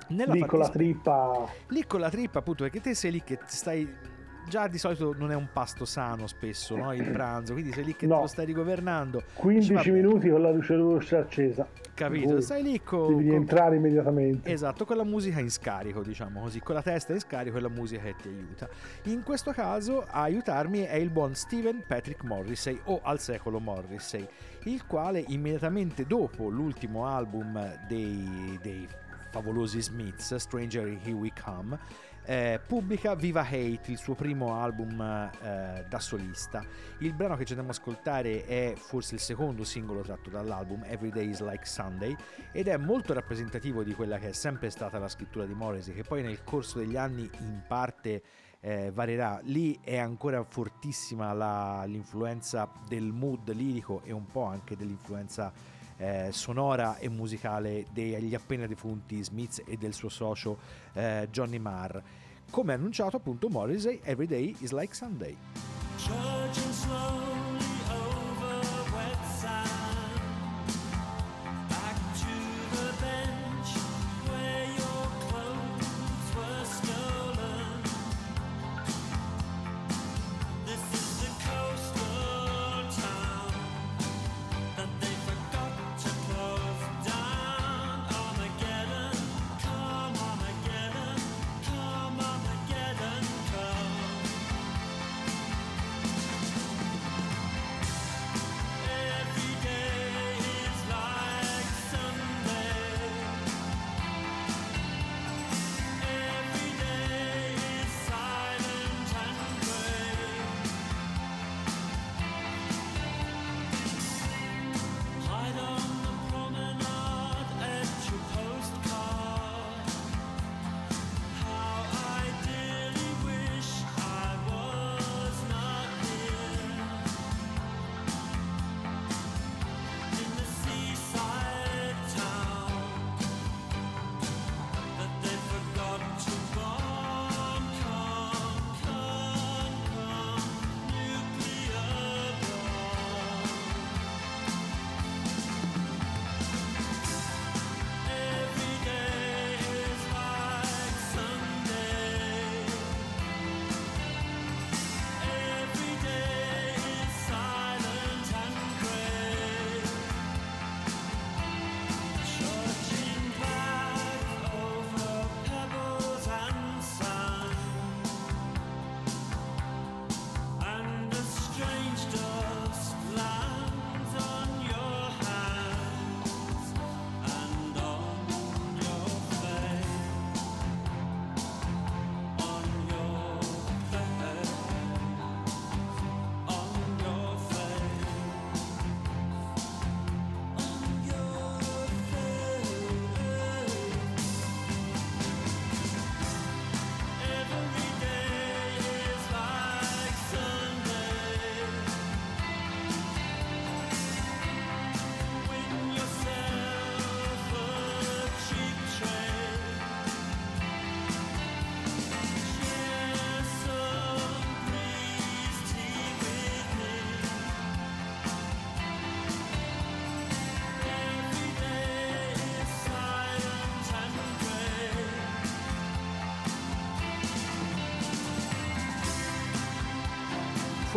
nella 0.09 0.33
Lì 0.33 0.45
con 0.45 0.59
la 0.59 0.69
trippa 0.69 1.45
lì 1.67 1.85
con 1.85 1.99
la 1.99 2.09
trippa 2.09 2.39
appunto 2.39 2.63
perché 2.63 2.81
te 2.81 2.93
sei 2.93 3.11
lì 3.11 3.23
che 3.23 3.39
stai 3.45 4.15
già 4.47 4.67
di 4.69 4.77
solito 4.77 5.13
non 5.17 5.29
è 5.31 5.35
un 5.35 5.49
pasto 5.51 5.83
sano 5.83 6.25
spesso 6.25 6.77
no? 6.77 6.93
il 6.93 7.03
pranzo 7.11 7.51
quindi 7.51 7.73
sei 7.73 7.83
lì 7.83 7.95
che 7.97 8.07
No. 8.07 8.15
te 8.15 8.21
lo 8.21 8.27
stai 8.27 8.45
rigovernando 8.45 9.21
15 9.33 9.73
Dici, 9.73 9.89
vabbè, 9.89 10.01
minuti 10.01 10.29
con 10.29 10.41
la 10.41 10.51
luce 10.51 10.75
rossa 10.75 11.17
accesa. 11.17 11.67
capito 11.93 12.31
Cui 12.35 12.41
stai 12.41 12.63
lì 12.63 12.81
con, 12.81 13.07
Devi 13.07 13.13
con- 13.15 13.23
rientrare 13.23 13.75
immediatamente. 13.75 14.49
Esatto, 14.49 14.85
con 14.85 14.95
la 14.95 15.03
musica 15.03 15.39
in 15.41 15.49
scarico, 15.51 16.01
diciamo 16.01 16.39
così, 16.41 16.61
con 16.61 16.75
la 16.75 16.81
testa 16.81 17.11
in 17.11 17.19
scarico 17.19 17.57
e 17.57 17.59
la 17.59 17.67
musica 17.69 18.03
che 18.03 18.15
ti 18.21 18.29
aiuta. 18.29 18.69
In 19.05 19.23
questo 19.23 19.51
caso 19.51 20.05
a 20.07 20.21
aiutarmi 20.21 20.81
è 20.83 20.95
il 20.95 21.09
buon 21.09 21.33
Steven 21.35 21.83
Patrick 21.85 22.23
Morrissey 22.23 22.79
o 22.85 23.01
al 23.03 23.19
secolo 23.19 23.59
Morrissey, 23.59 24.25
il 24.63 24.85
quale 24.85 25.23
immediatamente 25.27 26.05
dopo 26.05 26.47
l'ultimo 26.49 27.05
album 27.07 27.59
dei, 27.87 28.57
dei 28.61 28.87
favolosi 29.29 29.81
Smiths, 29.81 30.35
Stranger 30.35 30.87
Here 30.87 31.11
We 31.11 31.31
Come, 31.43 31.79
eh, 32.25 32.59
pubblica 32.67 33.15
Viva 33.15 33.41
Hate, 33.41 33.83
il 33.85 33.97
suo 33.97 34.13
primo 34.13 34.61
album 34.61 34.99
eh, 34.99 35.85
da 35.87 35.99
solista. 35.99 36.65
Il 36.99 37.13
brano 37.13 37.37
che 37.37 37.45
ci 37.45 37.53
andiamo 37.53 37.71
ad 37.71 37.77
ascoltare 37.77 38.45
è 38.45 38.73
forse 38.75 39.15
il 39.15 39.21
secondo 39.21 39.63
singolo 39.63 40.01
tratto 40.01 40.29
dall'album, 40.29 40.83
Every 40.83 41.09
Day 41.09 41.29
is 41.29 41.41
Like 41.41 41.65
Sunday, 41.65 42.13
ed 42.51 42.67
è 42.67 42.75
molto 42.75 43.13
rappresentativo 43.13 43.83
di 43.83 43.93
quella 43.93 44.17
che 44.17 44.29
è 44.29 44.33
sempre 44.33 44.69
stata 44.69 44.99
la 44.99 45.07
scrittura 45.07 45.45
di 45.45 45.53
Morrissey, 45.53 45.93
che 45.93 46.03
poi 46.03 46.21
nel 46.21 46.43
corso 46.43 46.79
degli 46.79 46.97
anni 46.97 47.29
in 47.39 47.61
parte 47.65 48.21
eh, 48.59 48.91
varierà. 48.91 49.39
Lì 49.43 49.79
è 49.81 49.97
ancora 49.97 50.43
fortissima 50.43 51.31
la- 51.31 51.83
l'influenza 51.85 52.69
del 52.87 53.13
mood 53.13 53.53
lirico 53.53 54.01
e 54.03 54.11
un 54.11 54.25
po' 54.25 54.43
anche 54.43 54.75
dell'influenza 54.75 55.53
eh, 55.97 56.29
sonora 56.31 56.97
e 56.97 57.09
musicale 57.09 57.85
degli 57.91 58.33
appena 58.35 58.67
defunti 58.67 59.23
Smiths 59.23 59.61
e 59.65 59.77
del 59.77 59.93
suo 59.93 60.09
socio 60.09 60.57
eh, 60.93 61.27
Johnny 61.31 61.59
Marr. 61.59 62.01
Come 62.49 62.73
annunciato 62.73 63.17
appunto 63.17 63.49
Morrissey, 63.49 63.99
Every 64.03 64.27
Day 64.27 64.55
is 64.59 64.71
Like 64.71 64.95
Sunday. 64.95 65.35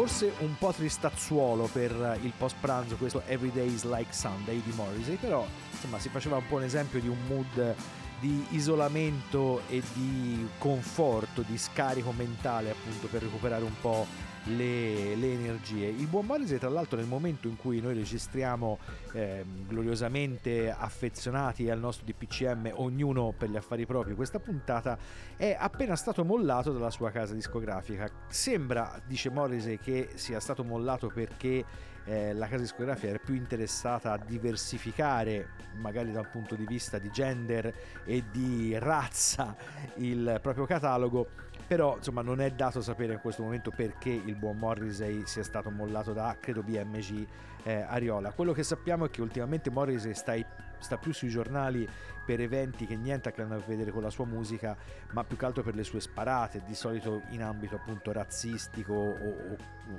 Forse 0.00 0.32
un 0.38 0.56
po' 0.56 0.72
tristazzuolo 0.72 1.68
per 1.70 2.18
il 2.22 2.32
post 2.34 2.56
pranzo 2.58 2.96
questo 2.96 3.20
Every 3.26 3.52
Day 3.52 3.70
is 3.70 3.84
Like 3.84 4.14
Sunday 4.14 4.62
di 4.62 4.72
Morrissey, 4.72 5.16
però 5.16 5.46
insomma 5.72 5.98
si 5.98 6.08
faceva 6.08 6.36
un 6.36 6.46
po' 6.48 6.56
un 6.56 6.62
esempio 6.62 7.00
di 7.00 7.08
un 7.08 7.18
mood 7.26 7.74
di 8.18 8.46
isolamento 8.52 9.60
e 9.68 9.82
di 9.92 10.48
conforto, 10.56 11.42
di 11.42 11.58
scarico 11.58 12.12
mentale 12.12 12.70
appunto 12.70 13.08
per 13.08 13.20
recuperare 13.20 13.62
un 13.62 13.74
po' 13.78 14.06
le, 14.44 15.14
le 15.16 15.32
energie. 15.32 15.86
Il 15.86 16.06
buon 16.06 16.26
Morrissey 16.26 16.58
tra 16.58 16.68
l'altro 16.68 16.96
nel 16.96 17.06
momento 17.06 17.48
in 17.48 17.56
cui 17.56 17.80
noi 17.80 17.94
registriamo 17.94 18.78
ehm, 19.12 19.66
gloriosamente 19.66 20.70
affezionati 20.70 21.68
al 21.70 21.78
nostro 21.78 22.04
DPCM, 22.06 22.72
ognuno 22.74 23.34
per 23.36 23.50
gli 23.50 23.56
affari 23.56 23.86
propri, 23.86 24.14
questa 24.14 24.38
puntata 24.38 24.98
è 25.36 25.56
appena 25.58 25.96
stato 25.96 26.24
mollato 26.24 26.72
dalla 26.72 26.90
sua 26.90 27.10
casa 27.10 27.34
discografica. 27.34 28.08
Sembra, 28.28 29.00
dice 29.06 29.30
Morrissey, 29.30 29.78
che 29.78 30.10
sia 30.14 30.40
stato 30.40 30.64
mollato 30.64 31.08
perché 31.08 31.64
eh, 32.04 32.32
la 32.32 32.46
casa 32.46 32.62
discografica 32.62 33.08
era 33.08 33.18
più 33.18 33.34
interessata 33.34 34.12
a 34.12 34.18
diversificare, 34.18 35.50
magari 35.76 36.12
da 36.12 36.20
un 36.20 36.28
punto 36.30 36.54
di 36.54 36.66
vista 36.66 36.98
di 36.98 37.10
gender 37.10 37.72
e 38.04 38.24
di 38.30 38.76
razza, 38.78 39.54
il 39.96 40.38
proprio 40.42 40.64
catalogo. 40.64 41.48
Però 41.70 41.98
insomma 41.98 42.22
non 42.22 42.40
è 42.40 42.50
dato 42.50 42.80
sapere 42.80 43.12
in 43.12 43.20
questo 43.20 43.44
momento 43.44 43.70
perché 43.70 44.10
il 44.10 44.34
buon 44.34 44.56
Morrissey 44.56 45.22
sia 45.24 45.44
stato 45.44 45.70
mollato 45.70 46.12
da 46.12 46.36
credo 46.40 46.64
BMG 46.64 47.24
eh, 47.62 47.82
Ariola. 47.82 48.32
Quello 48.32 48.52
che 48.52 48.64
sappiamo 48.64 49.04
è 49.04 49.08
che 49.08 49.20
ultimamente 49.20 49.70
Morrissey 49.70 50.12
sta, 50.12 50.34
sta 50.80 50.96
più 50.98 51.12
sui 51.12 51.28
giornali 51.28 51.88
per 52.24 52.40
eventi 52.40 52.86
che 52.86 52.96
niente 52.96 53.28
a 53.28 53.32
che 53.32 53.42
hanno 53.42 53.54
a 53.56 53.62
vedere 53.66 53.90
con 53.90 54.02
la 54.02 54.10
sua 54.10 54.24
musica, 54.24 54.76
ma 55.12 55.24
più 55.24 55.36
che 55.36 55.44
altro 55.46 55.62
per 55.62 55.74
le 55.74 55.82
sue 55.84 56.00
sparate, 56.00 56.62
di 56.64 56.74
solito 56.74 57.22
in 57.30 57.42
ambito 57.42 57.76
appunto 57.76 58.12
razzistico 58.12 58.92
o, 58.92 59.10
o- 59.10 59.56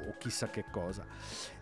o 0.07 0.13
chissà 0.17 0.47
che 0.47 0.65
cosa. 0.71 1.05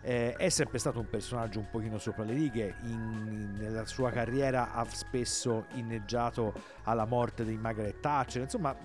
Eh, 0.00 0.34
è 0.34 0.48
sempre 0.48 0.78
stato 0.78 1.00
un 1.00 1.08
personaggio 1.08 1.58
un 1.58 1.68
pochino 1.70 1.98
sopra 1.98 2.22
le 2.24 2.34
righe, 2.34 2.74
in- 2.82 3.56
nella 3.58 3.84
sua 3.84 4.10
carriera 4.10 4.72
ha 4.72 4.84
spesso 4.84 5.66
inneggiato 5.72 6.52
alla 6.84 7.04
morte 7.04 7.44
di 7.44 7.56
Margaret 7.56 7.98
Thatcher, 8.00 8.42
insomma 8.42 8.76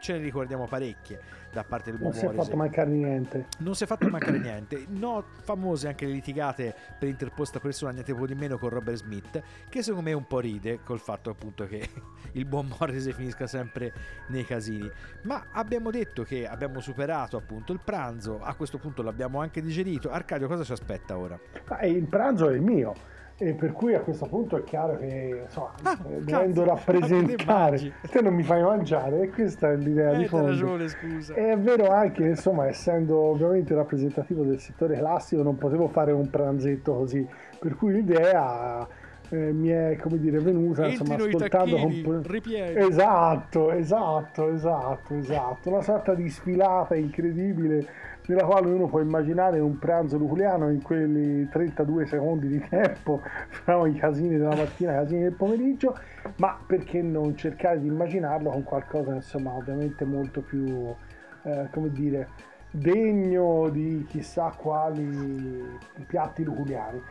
ce 0.00 0.12
ne 0.14 0.18
ricordiamo 0.18 0.66
parecchie 0.66 1.37
da 1.58 1.64
parte 1.64 1.90
del 1.90 2.00
Non 2.00 2.10
buon 2.10 2.20
si 2.20 2.26
è 2.26 2.32
fatto 2.32 2.56
mancare 2.56 2.90
niente. 2.90 3.46
non 3.58 3.74
si 3.74 3.84
è 3.84 3.86
fatto 3.86 4.08
mancare 4.08 4.38
niente. 4.38 4.84
No, 4.88 5.24
famose 5.42 5.88
anche 5.88 6.06
le 6.06 6.12
litigate 6.12 6.74
per 6.98 7.08
interposta 7.08 7.58
persona, 7.58 7.90
niente 7.92 8.14
po' 8.14 8.26
di 8.26 8.34
meno 8.34 8.58
con 8.58 8.68
Robert 8.68 8.96
Smith, 8.98 9.42
che 9.68 9.82
secondo 9.82 10.08
me 10.08 10.14
un 10.14 10.26
po' 10.26 10.38
ride 10.38 10.80
col 10.84 11.00
fatto 11.00 11.30
appunto 11.30 11.66
che 11.66 11.88
il 12.32 12.44
buon 12.44 12.70
Morrissey 12.78 13.12
finisca 13.12 13.46
sempre 13.46 13.92
nei 14.28 14.44
casini. 14.44 14.88
Ma 15.22 15.46
abbiamo 15.52 15.90
detto 15.90 16.22
che 16.22 16.46
abbiamo 16.46 16.80
superato 16.80 17.36
appunto 17.36 17.72
il 17.72 17.80
pranzo, 17.82 18.40
a 18.40 18.54
questo 18.54 18.78
punto 18.78 19.02
l'abbiamo 19.02 19.40
anche 19.40 19.60
digerito. 19.60 20.10
Arcadio, 20.10 20.46
cosa 20.46 20.62
ci 20.62 20.72
aspetta 20.72 21.18
ora? 21.18 21.38
Ma 21.68 21.80
il 21.82 22.06
pranzo 22.06 22.48
è 22.48 22.54
il 22.54 22.62
mio. 22.62 23.16
E 23.40 23.52
per 23.52 23.70
cui 23.72 23.94
a 23.94 24.00
questo 24.00 24.26
punto 24.26 24.56
è 24.56 24.64
chiaro 24.64 24.96
che 24.96 25.42
insomma, 25.44 25.70
Ah, 25.84 25.96
eh, 26.10 26.20
dovendo 26.22 26.64
rappresentare, 26.64 27.92
te 28.10 28.20
non 28.20 28.34
mi 28.34 28.42
fai 28.42 28.62
mangiare, 28.62 29.20
e 29.22 29.30
questa 29.30 29.70
è 29.70 29.76
l'idea 29.76 30.12
di 30.14 30.24
Eh, 30.24 30.26
fondo. 30.26 30.46
hai 30.46 30.52
ragione, 30.52 30.88
scusa. 30.88 31.34
È 31.34 31.56
vero 31.56 31.86
anche, 31.88 32.26
insomma, 32.26 32.66
essendo 32.66 33.16
ovviamente 33.16 33.74
rappresentativo 33.76 34.42
del 34.42 34.58
settore 34.58 34.96
classico, 34.98 35.42
non 35.42 35.56
potevo 35.56 35.86
fare 35.86 36.10
un 36.10 36.28
pranzetto 36.28 36.94
così, 36.94 37.24
per 37.60 37.76
cui 37.76 37.92
l'idea 37.92 38.84
eh, 39.30 39.52
mi 39.52 39.68
è, 39.68 39.96
come 40.00 40.18
dire, 40.18 40.38
venuta, 40.40 40.86
insomma, 40.88 41.10
Entrino 41.12 41.30
i 41.30 41.34
ascoltando 41.36 41.76
tacchini, 41.76 42.02
con- 42.02 42.22
ripieni. 42.26 42.74
Esatto, 42.88 43.70
esatto, 43.70 44.48
esatto, 44.48 45.14
esatto. 45.14 45.68
Una 45.68 45.82
sorta 45.82 46.14
di 46.14 46.28
sfilata 46.28 46.96
incredibile 46.96 47.86
nella 48.28 48.44
quale 48.44 48.68
uno 48.68 48.86
può 48.86 49.00
immaginare 49.00 49.58
un 49.58 49.78
pranzo 49.78 50.18
nucleano 50.18 50.70
in 50.70 50.82
quelli 50.82 51.48
32 51.48 52.06
secondi 52.06 52.48
di 52.48 52.62
tempo 52.68 53.22
fra 53.48 53.86
i 53.86 53.94
casini 53.94 54.36
della 54.36 54.54
mattina 54.54 54.92
e 54.92 54.94
i 54.94 54.98
casini 54.98 55.22
del 55.22 55.32
pomeriggio, 55.32 55.98
ma 56.36 56.58
perché 56.66 57.00
non 57.00 57.36
cercare 57.36 57.80
di 57.80 57.86
immaginarlo 57.86 58.50
con 58.50 58.62
qualcosa, 58.64 59.14
insomma, 59.14 59.52
ovviamente 59.52 60.04
molto 60.04 60.42
più, 60.42 60.94
eh, 61.42 61.68
come 61.70 61.90
dire, 61.90 62.28
degno 62.70 63.70
di 63.70 64.04
chissà 64.06 64.52
quali 64.54 65.78
piatti 66.06 66.44
luculiani. 66.44 67.02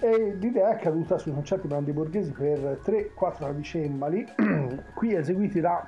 E 0.00 0.36
l'idea 0.40 0.76
è 0.76 0.76
caduta 0.76 1.18
sui 1.18 1.32
concerti 1.32 1.68
brandeburghesi 1.68 2.32
per 2.32 2.80
3-4 2.84 3.36
clavicembali, 3.36 4.26
qui 4.92 5.14
eseguiti 5.14 5.60
da 5.60 5.86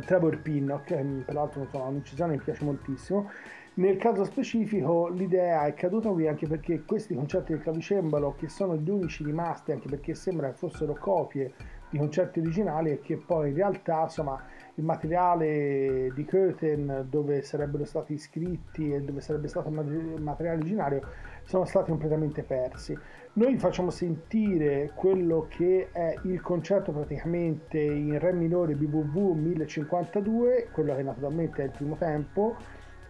Trevor 0.00 0.38
Pinnock, 0.38 0.84
che 0.84 1.22
peraltro 1.26 1.60
insomma, 1.60 1.84
un'incisione 1.84 2.32
mi 2.32 2.42
piace 2.42 2.64
moltissimo. 2.64 3.28
Nel 3.74 3.96
caso 3.96 4.24
specifico 4.24 5.08
l'idea 5.08 5.64
è 5.64 5.72
caduta 5.72 6.10
qui 6.10 6.28
anche 6.28 6.46
perché 6.46 6.82
questi 6.84 7.14
concerti 7.14 7.52
del 7.52 7.62
clavicembalo, 7.62 8.34
che 8.34 8.48
sono 8.48 8.76
gli 8.76 8.90
unici 8.90 9.24
rimasti, 9.24 9.72
anche 9.72 9.88
perché 9.88 10.14
sembra 10.14 10.48
che 10.48 10.56
fossero 10.56 10.94
copie 10.94 11.54
di 11.88 11.96
concerti 11.96 12.40
originali 12.40 12.90
e 12.90 13.00
che 13.00 13.16
poi 13.16 13.48
in 13.48 13.54
realtà 13.54 14.02
insomma 14.02 14.42
il 14.74 14.84
materiale 14.84 16.10
di 16.14 16.24
Köthen 16.24 17.06
dove 17.08 17.40
sarebbero 17.42 17.84
stati 17.84 18.12
iscritti 18.12 18.92
e 18.92 19.00
dove 19.00 19.20
sarebbe 19.20 19.48
stato 19.48 19.68
il 19.68 19.74
mate- 19.74 19.90
il 19.90 20.22
materiale 20.22 20.58
originario 20.58 21.00
sono 21.44 21.64
stati 21.64 21.90
completamente 21.90 22.42
persi. 22.42 22.96
Noi 23.34 23.56
facciamo 23.58 23.90
sentire 23.90 24.92
quello 24.94 25.46
che 25.48 25.88
è 25.92 26.14
il 26.24 26.40
concerto 26.42 26.92
praticamente 26.92 27.78
in 27.78 28.18
Re 28.18 28.32
minore 28.32 28.74
BWV 28.74 29.36
1052, 29.38 30.68
quello 30.70 30.94
che 30.94 31.02
naturalmente 31.02 31.62
è 31.62 31.64
il 31.64 31.72
primo 31.72 31.96
tempo, 31.96 32.56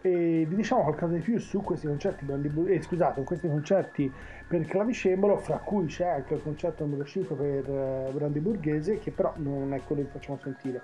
e 0.02 0.44
vi 0.48 0.56
diciamo 0.56 0.82
qualcosa 0.82 1.14
di 1.14 1.20
più 1.20 1.38
su 1.38 1.62
questi 1.62 1.86
concerti 1.86 2.24
Brandeburg- 2.24 2.70
eh, 2.70 2.82
scusate, 2.82 3.22
questi 3.22 3.48
concerti 3.48 4.12
per 4.48 4.66
clavicembalo, 4.66 5.38
fra 5.38 5.58
cui 5.58 5.86
c'è 5.86 6.06
anche 6.06 6.34
il 6.34 6.42
concerto 6.42 6.84
numero 6.84 7.04
5 7.04 7.36
per 7.36 7.70
eh, 7.70 8.10
Brandeburghese, 8.12 8.98
che 8.98 9.12
però 9.12 9.32
non 9.36 9.72
è 9.72 9.80
quello 9.86 10.02
che 10.02 10.08
facciamo 10.08 10.38
sentire. 10.42 10.80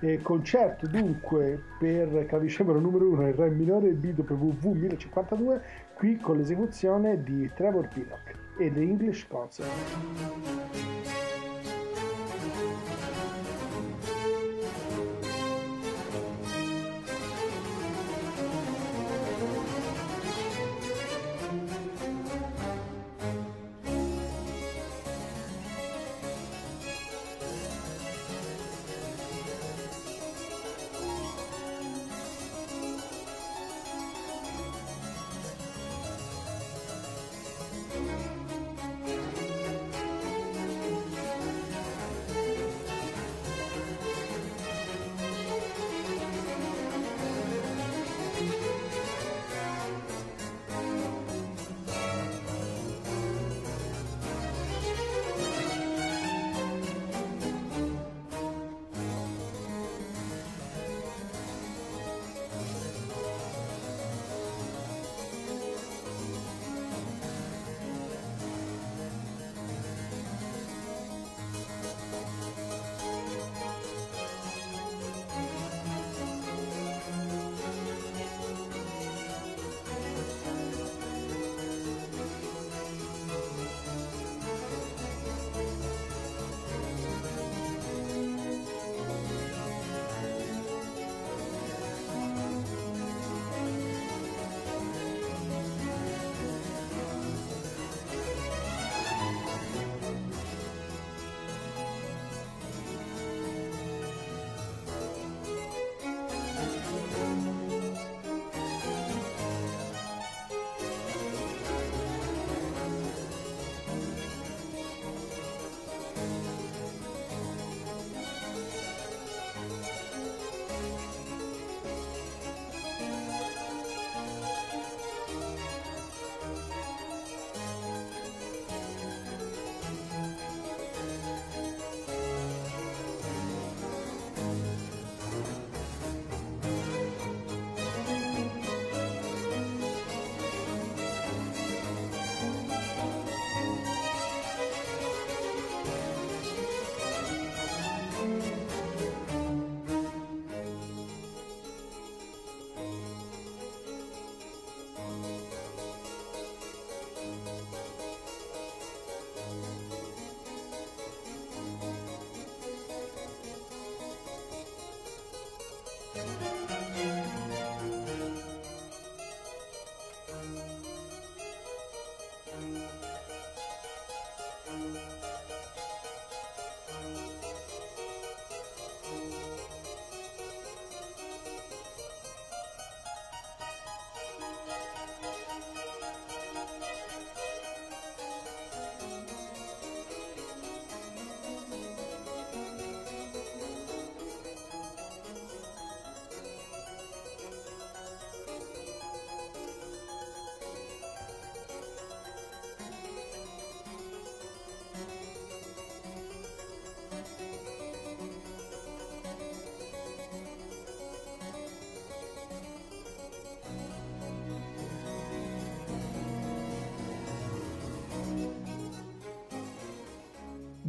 Eh, 0.00 0.20
concerto 0.22 0.88
dunque 0.88 1.62
per 1.78 2.24
clavicembalo 2.26 2.80
numero 2.80 3.08
1 3.10 3.28
in 3.28 3.36
Re 3.36 3.50
minore 3.50 3.90
BWV 3.90 4.64
1052, 4.64 5.62
qui 5.94 6.16
con 6.16 6.38
l'esecuzione 6.38 7.22
di 7.22 7.48
Trevor 7.54 7.88
Pinnock 7.88 8.34
e 8.58 8.72
The 8.72 8.80
English 8.80 9.26
Concert. 9.28 9.68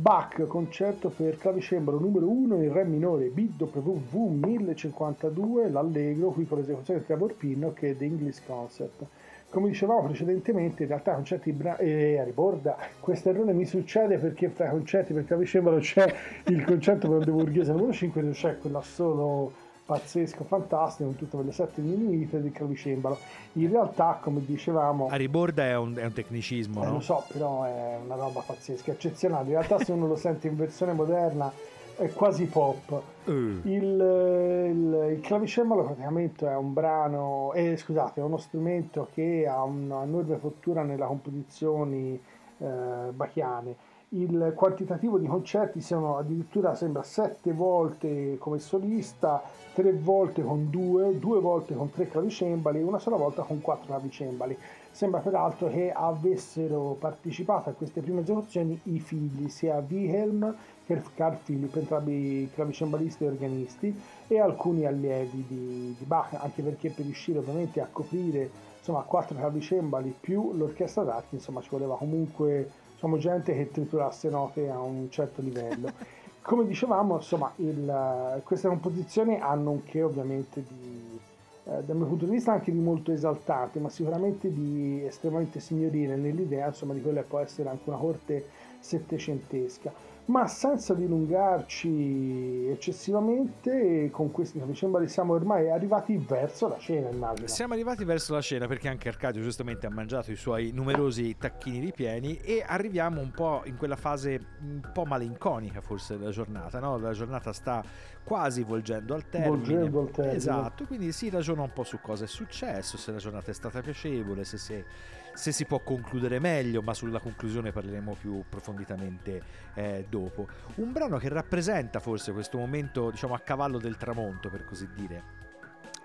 Bach, 0.04 0.46
concerto 0.48 1.08
per 1.08 1.38
clavicembalo 1.38 1.98
numero 1.98 2.28
1 2.28 2.62
in 2.62 2.74
Re 2.74 2.84
minore, 2.84 3.28
BWV 3.28 4.46
1052, 4.46 5.70
l'Allegro, 5.70 6.32
qui 6.32 6.46
con 6.46 6.58
l'esecuzione 6.58 7.00
di 7.00 7.06
Trevor 7.06 7.34
Pinnock 7.36 7.84
e 7.84 7.96
The 7.96 8.04
English 8.04 8.42
Concert. 8.46 9.06
Come 9.48 9.70
dicevamo 9.70 10.04
precedentemente, 10.04 10.84
in 10.84 10.90
realtà 10.90 11.14
concerti 11.14 11.54
bra- 11.54 11.78
eh, 11.78 12.20
a 12.20 12.26
riborda, 12.26 12.76
questo 13.00 13.30
errore 13.30 13.54
mi 13.54 13.64
succede 13.64 14.18
perché 14.18 14.50
fra 14.50 14.68
concerti 14.72 15.14
per 15.14 15.24
clavicembalo 15.24 15.78
c'è 15.78 16.14
il 16.48 16.66
concerto 16.66 17.08
per 17.08 17.20
il 17.20 17.24
De 17.24 17.32
Borghese 17.32 17.72
numero 17.72 17.94
5 17.94 18.20
dove 18.20 18.34
c'è 18.34 18.58
quell'assolo 18.58 19.54
pazzesco, 19.86 20.44
fantastico, 20.44 21.10
con 21.10 21.18
tutte 21.18 21.36
quelle 21.36 21.52
sette 21.52 21.82
diminuite 21.82 22.42
del 22.42 22.52
clavicembalo. 22.52 23.18
In 23.54 23.70
realtà, 23.70 24.20
come 24.22 24.44
dicevamo, 24.46 25.08
A 25.10 25.16
riborda 25.16 25.64
è 25.64 25.76
un, 25.76 25.96
è 25.96 26.06
un 26.06 26.14
tecnicismo, 26.14 26.84
eh, 26.84 26.86
no? 26.86 26.94
lo 26.94 27.00
so, 27.00 27.24
però 27.32 27.64
è 27.64 28.00
una 28.04 28.16
roba 28.16 28.42
pazzesca, 28.46 28.92
eccezionale. 28.92 29.46
In 29.50 29.56
realtà, 29.56 29.80
se 29.84 29.92
uno 29.92 30.08
lo 30.08 30.16
sente 30.16 30.48
in 30.48 30.56
versione 30.56 30.94
moderna, 30.94 31.52
è 31.96 32.12
quasi 32.12 32.46
pop. 32.46 33.02
Eh, 33.26 33.32
Il, 33.32 33.64
il, 33.64 35.14
il 35.14 35.20
clavicembalo 35.22 35.84
praticamente 35.84 36.48
è 36.48 36.56
un 36.56 36.74
brano, 36.74 37.52
eh, 37.54 37.78
scusate, 37.78 38.20
è 38.20 38.24
uno 38.24 38.38
strumento 38.38 39.10
che 39.14 39.46
ha 39.48 39.64
una 39.64 40.04
enorme 40.04 40.38
fortuna 40.38 40.82
nelle 40.82 41.06
composizioni 41.06 42.20
eh, 42.58 42.66
bachiane. 43.12 43.76
Il 44.16 44.54
quantitativo 44.56 45.18
di 45.18 45.26
concerti 45.26 45.82
sono 45.82 46.18
addirittura 46.18 46.76
sembra 46.76 47.02
sette 47.02 47.52
volte 47.52 48.38
come 48.38 48.60
solista, 48.60 49.42
tre 49.74 49.92
volte 49.92 50.44
con 50.44 50.70
due, 50.70 51.18
due 51.18 51.40
volte 51.40 51.74
con 51.74 51.90
tre 51.90 52.08
clavicembali 52.08 52.78
e 52.78 52.84
una 52.84 53.00
sola 53.00 53.16
volta 53.16 53.42
con 53.42 53.60
quattro 53.60 53.88
clavicembali. 53.88 54.56
Sembra 54.92 55.20
peraltro 55.20 55.68
che 55.68 55.92
avessero 55.92 56.96
partecipato 57.00 57.72
a 57.72 57.74
queste 57.74 58.02
prime 58.02 58.22
esecuzioni 58.22 58.80
i 58.84 59.00
figli, 59.00 59.50
sia 59.50 59.84
Wilhelm 59.90 60.56
che 60.86 61.02
Carl 61.16 61.40
Philipp, 61.44 61.76
entrambi 61.76 62.48
clavicembalisti 62.54 63.24
e 63.24 63.28
organisti, 63.28 64.02
e 64.28 64.40
alcuni 64.40 64.86
allievi 64.86 65.44
di, 65.48 65.96
di 65.98 66.06
Bach, 66.06 66.36
anche 66.36 66.62
perché 66.62 66.92
per 66.92 67.06
riuscire 67.06 67.40
ovviamente 67.40 67.82
a 67.82 67.88
coprire 67.92 68.48
insomma, 68.78 69.02
quattro 69.02 69.36
clavicembali 69.36 70.14
più 70.20 70.54
l'orchestra 70.54 71.02
d'archi, 71.02 71.34
insomma 71.34 71.62
ci 71.62 71.70
voleva 71.72 71.96
comunque 71.96 72.82
insomma, 73.04 73.18
gente 73.18 73.54
che 73.54 73.70
triturasse 73.70 74.30
note 74.30 74.70
a 74.70 74.80
un 74.80 75.08
certo 75.10 75.42
livello. 75.42 75.92
Come 76.42 76.66
dicevamo, 76.66 77.16
insomma, 77.16 77.52
il- 77.58 78.42
queste 78.44 78.68
composizioni 78.68 79.40
hanno 79.40 79.72
un 79.72 79.84
che 79.84 80.02
ovviamente 80.04 80.64
di, 80.66 81.20
eh, 81.66 81.84
dal 81.84 81.96
mio 81.96 82.06
punto 82.06 82.26
di 82.26 82.32
vista 82.32 82.52
anche 82.54 82.72
di 82.72 82.80
molto 82.80 83.12
esaltante, 83.12 83.80
ma 83.80 83.90
sicuramente 83.90 84.52
di 84.52 85.04
estremamente 85.06 85.60
signorile 85.60 86.16
nell'idea, 86.16 86.68
insomma, 86.68 86.94
di 86.94 87.02
quella 87.02 87.22
che 87.22 87.28
può 87.28 87.40
essere 87.40 87.70
anche 87.70 87.90
una 87.90 87.98
corte 87.98 88.46
settecentesca. 88.80 89.92
Ma 90.26 90.48
senza 90.48 90.94
dilungarci 90.94 92.68
eccessivamente, 92.70 94.10
con 94.10 94.32
questi 94.32 94.58
clavicembali 94.58 95.10
siamo 95.10 95.34
ormai 95.34 95.70
arrivati 95.70 96.16
verso 96.16 96.70
la 96.70 96.78
cena, 96.78 97.10
immagino. 97.10 97.48
Siamo 97.48 97.74
arrivati 97.74 98.06
verso 98.06 98.34
la 98.34 98.40
cena 98.40 98.66
perché 98.66 98.88
anche 98.88 99.10
Arcadio 99.10 99.42
giustamente 99.42 99.86
ha 99.86 99.90
mangiato 99.90 100.32
i 100.32 100.38
suoi 100.38 100.72
numerosi 100.72 101.36
tacchini 101.38 101.80
ripieni 101.80 102.38
e 102.38 102.64
arriviamo 102.66 103.20
un 103.20 103.32
po' 103.32 103.64
in 103.66 103.76
quella 103.76 103.98
fase 103.98 104.40
un 104.62 104.90
po' 104.94 105.04
malinconica 105.04 105.82
forse 105.82 106.18
della 106.18 106.32
giornata, 106.32 106.80
no? 106.80 106.98
La 106.98 107.12
giornata 107.12 107.52
sta 107.52 107.84
quasi 108.24 108.64
volgendo 108.64 109.16
al 109.16 109.28
termine. 109.28 109.50
Volgendo 109.50 110.00
al 110.00 110.12
termine. 110.12 110.38
Esatto, 110.38 110.86
quindi 110.86 111.12
si 111.12 111.30
ragiona 111.30 111.64
un 111.64 111.74
po' 111.74 111.84
su 111.84 112.00
cosa 112.02 112.24
è 112.24 112.28
successo, 112.28 112.96
se 112.98 113.12
la 113.12 113.18
giornata 113.18 113.52
è 113.52 113.54
stata 113.54 113.82
piacevole, 113.82 114.46
se, 114.46 114.58
se- 114.58 114.86
se 115.34 115.52
si 115.52 115.66
può 115.66 115.80
concludere 115.80 116.40
meglio, 116.40 116.82
ma 116.82 116.94
sulla 116.94 117.20
conclusione 117.20 117.72
parleremo 117.72 118.16
più 118.20 118.40
approfonditamente 118.40 119.42
eh, 119.74 120.06
dopo. 120.08 120.48
Un 120.76 120.92
brano 120.92 121.18
che 121.18 121.30
rappresenta 121.30 122.00
forse 122.00 122.32
questo 122.32 122.58
momento, 122.58 123.10
diciamo, 123.10 123.34
a 123.34 123.40
cavallo 123.40 123.80
del 123.80 123.98
tramonto, 123.98 124.50
per 124.50 124.64
così 124.66 124.88
dire. 124.94 125.42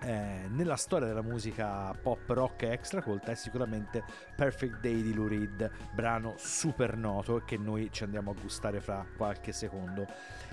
eh, 0.01 0.47
nella 0.49 0.77
storia 0.77 1.07
della 1.07 1.21
musica 1.21 1.93
pop 2.01 2.29
rock 2.29 2.63
extra 2.63 3.01
colta 3.01 3.31
è 3.31 3.35
sicuramente 3.35 4.03
Perfect 4.35 4.79
Day 4.79 5.01
di 5.01 5.13
Lou 5.13 5.27
Reed, 5.27 5.69
brano 5.91 6.35
super 6.37 6.95
noto 6.95 7.41
che 7.45 7.57
noi 7.57 7.89
ci 7.91 8.03
andiamo 8.03 8.31
a 8.31 8.35
gustare 8.39 8.79
fra 8.79 9.05
qualche 9.17 9.51
secondo. 9.51 10.07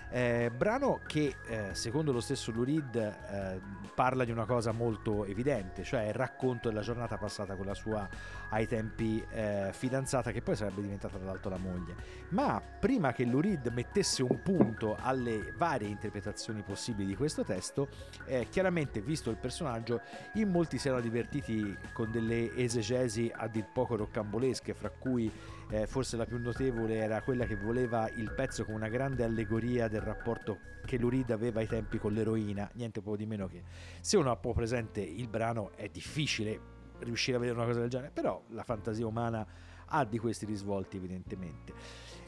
Eh, 0.08 0.52
brano 0.56 1.00
che 1.04 1.34
eh, 1.48 1.70
secondo 1.72 2.12
lo 2.12 2.20
stesso 2.20 2.52
Lou 2.52 2.62
Reed 2.64 2.94
eh, 2.94 3.60
parla 3.94 4.24
di 4.24 4.30
una 4.30 4.44
cosa 4.44 4.70
molto 4.70 5.24
evidente, 5.24 5.82
cioè 5.82 6.06
il 6.06 6.14
racconto 6.14 6.68
della 6.68 6.80
giornata 6.80 7.18
passata 7.18 7.56
con 7.56 7.66
la 7.66 7.74
sua 7.74 8.08
ai 8.50 8.68
tempi 8.68 9.24
eh, 9.30 9.70
fidanzata 9.72 10.30
che 10.30 10.42
poi 10.42 10.54
sarebbe 10.54 10.80
diventata 10.80 11.16
tra 11.16 11.26
l'altro 11.26 11.50
la 11.50 11.58
moglie. 11.58 11.94
Ma 12.28 12.60
prima 12.60 13.12
che 13.12 13.24
Lou 13.24 13.40
Reed 13.40 13.66
mettesse 13.74 14.22
un 14.22 14.40
punto 14.42 14.96
alle 15.00 15.52
varie 15.56 15.88
interpretazioni 15.88 16.62
possibili 16.62 17.08
di 17.08 17.16
questo 17.16 17.42
testo, 17.42 17.88
eh, 18.26 18.46
chiaramente 18.48 19.00
visto 19.00 19.30
il 19.30 19.36
personaggio, 19.36 20.00
in 20.34 20.50
molti 20.50 20.78
si 20.78 20.86
erano 20.86 21.02
divertiti 21.02 21.76
con 21.92 22.10
delle 22.12 22.54
esegesi 22.54 23.30
a 23.34 23.48
dir 23.48 23.66
poco 23.72 23.96
roccambolesche, 23.96 24.72
fra 24.72 24.90
cui 24.90 25.30
eh, 25.70 25.86
forse 25.86 26.16
la 26.16 26.24
più 26.24 26.38
notevole 26.38 26.96
era 26.96 27.22
quella 27.22 27.44
che 27.44 27.56
voleva 27.56 28.08
il 28.10 28.32
pezzo 28.32 28.64
come 28.64 28.76
una 28.76 28.88
grande 28.88 29.24
allegoria 29.24 29.88
del 29.88 30.00
rapporto 30.00 30.58
che 30.84 30.96
Lurid 30.98 31.30
aveva 31.30 31.60
ai 31.60 31.66
tempi 31.66 31.98
con 31.98 32.12
l'eroina, 32.12 32.70
niente 32.74 33.02
po' 33.02 33.16
di 33.16 33.26
meno 33.26 33.48
che 33.48 33.62
se 34.00 34.16
uno 34.16 34.30
ha 34.30 34.34
un 34.34 34.40
po' 34.40 34.52
presente 34.52 35.00
il 35.00 35.28
brano 35.28 35.72
è 35.74 35.88
difficile 35.88 36.74
riuscire 37.00 37.36
a 37.36 37.40
vedere 37.40 37.58
una 37.58 37.66
cosa 37.66 37.80
del 37.80 37.90
genere, 37.90 38.10
però 38.12 38.42
la 38.50 38.62
fantasia 38.62 39.06
umana 39.06 39.46
ha 39.86 40.04
di 40.04 40.18
questi 40.18 40.46
risvolti 40.46 40.96
evidentemente. 40.96 41.72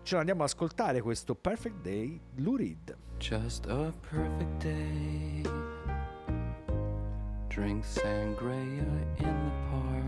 Ce 0.03 0.14
lo 0.14 0.20
andiamo 0.20 0.42
ad 0.42 0.48
ascoltare 0.48 1.01
questo 1.01 1.35
Perfect 1.35 1.81
Day 1.81 2.20
Lurid. 2.37 2.96
Just 3.18 3.66
a 3.66 3.92
perfect 4.11 4.64
day. 4.64 5.42
Drink 7.48 7.85
sangria 7.85 8.55
in 8.55 9.16
the 9.16 9.51
park. 9.70 10.08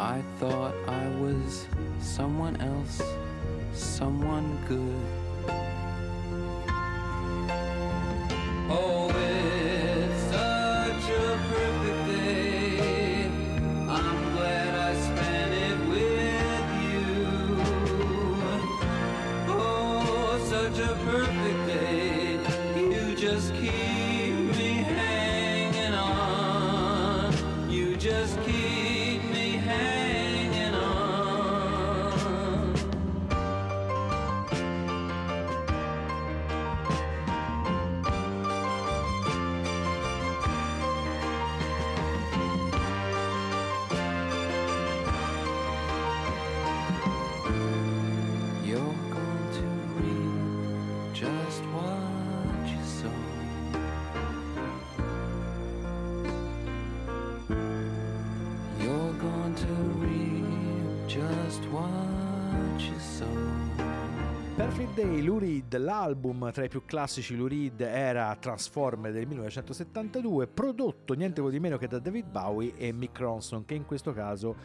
I 0.00 0.22
thought 0.38 0.76
I 0.86 1.08
was 1.18 1.66
someone 1.98 2.54
else, 2.60 3.02
someone 3.72 4.56
good. 4.68 5.27
Day, 65.68 65.68
Lou 65.68 65.76
Reed, 65.76 65.76
l'album 65.76 66.50
tra 66.52 66.64
i 66.64 66.68
più 66.68 66.84
classici 66.84 67.36
Lou 67.36 67.46
Reed 67.46 67.80
era 67.80 68.34
Transformer 68.36 69.12
del 69.12 69.26
1972, 69.26 70.46
prodotto 70.46 71.14
niente 71.14 71.40
po' 71.40 71.50
di 71.50 71.60
meno 71.60 71.76
che 71.76 71.86
da 71.86 71.98
David 71.98 72.26
Bowie 72.26 72.74
e 72.76 72.92
Mick 72.92 73.18
Ronson, 73.18 73.64
che 73.64 73.74
in 73.74 73.84
questo 73.84 74.12
caso 74.12 74.56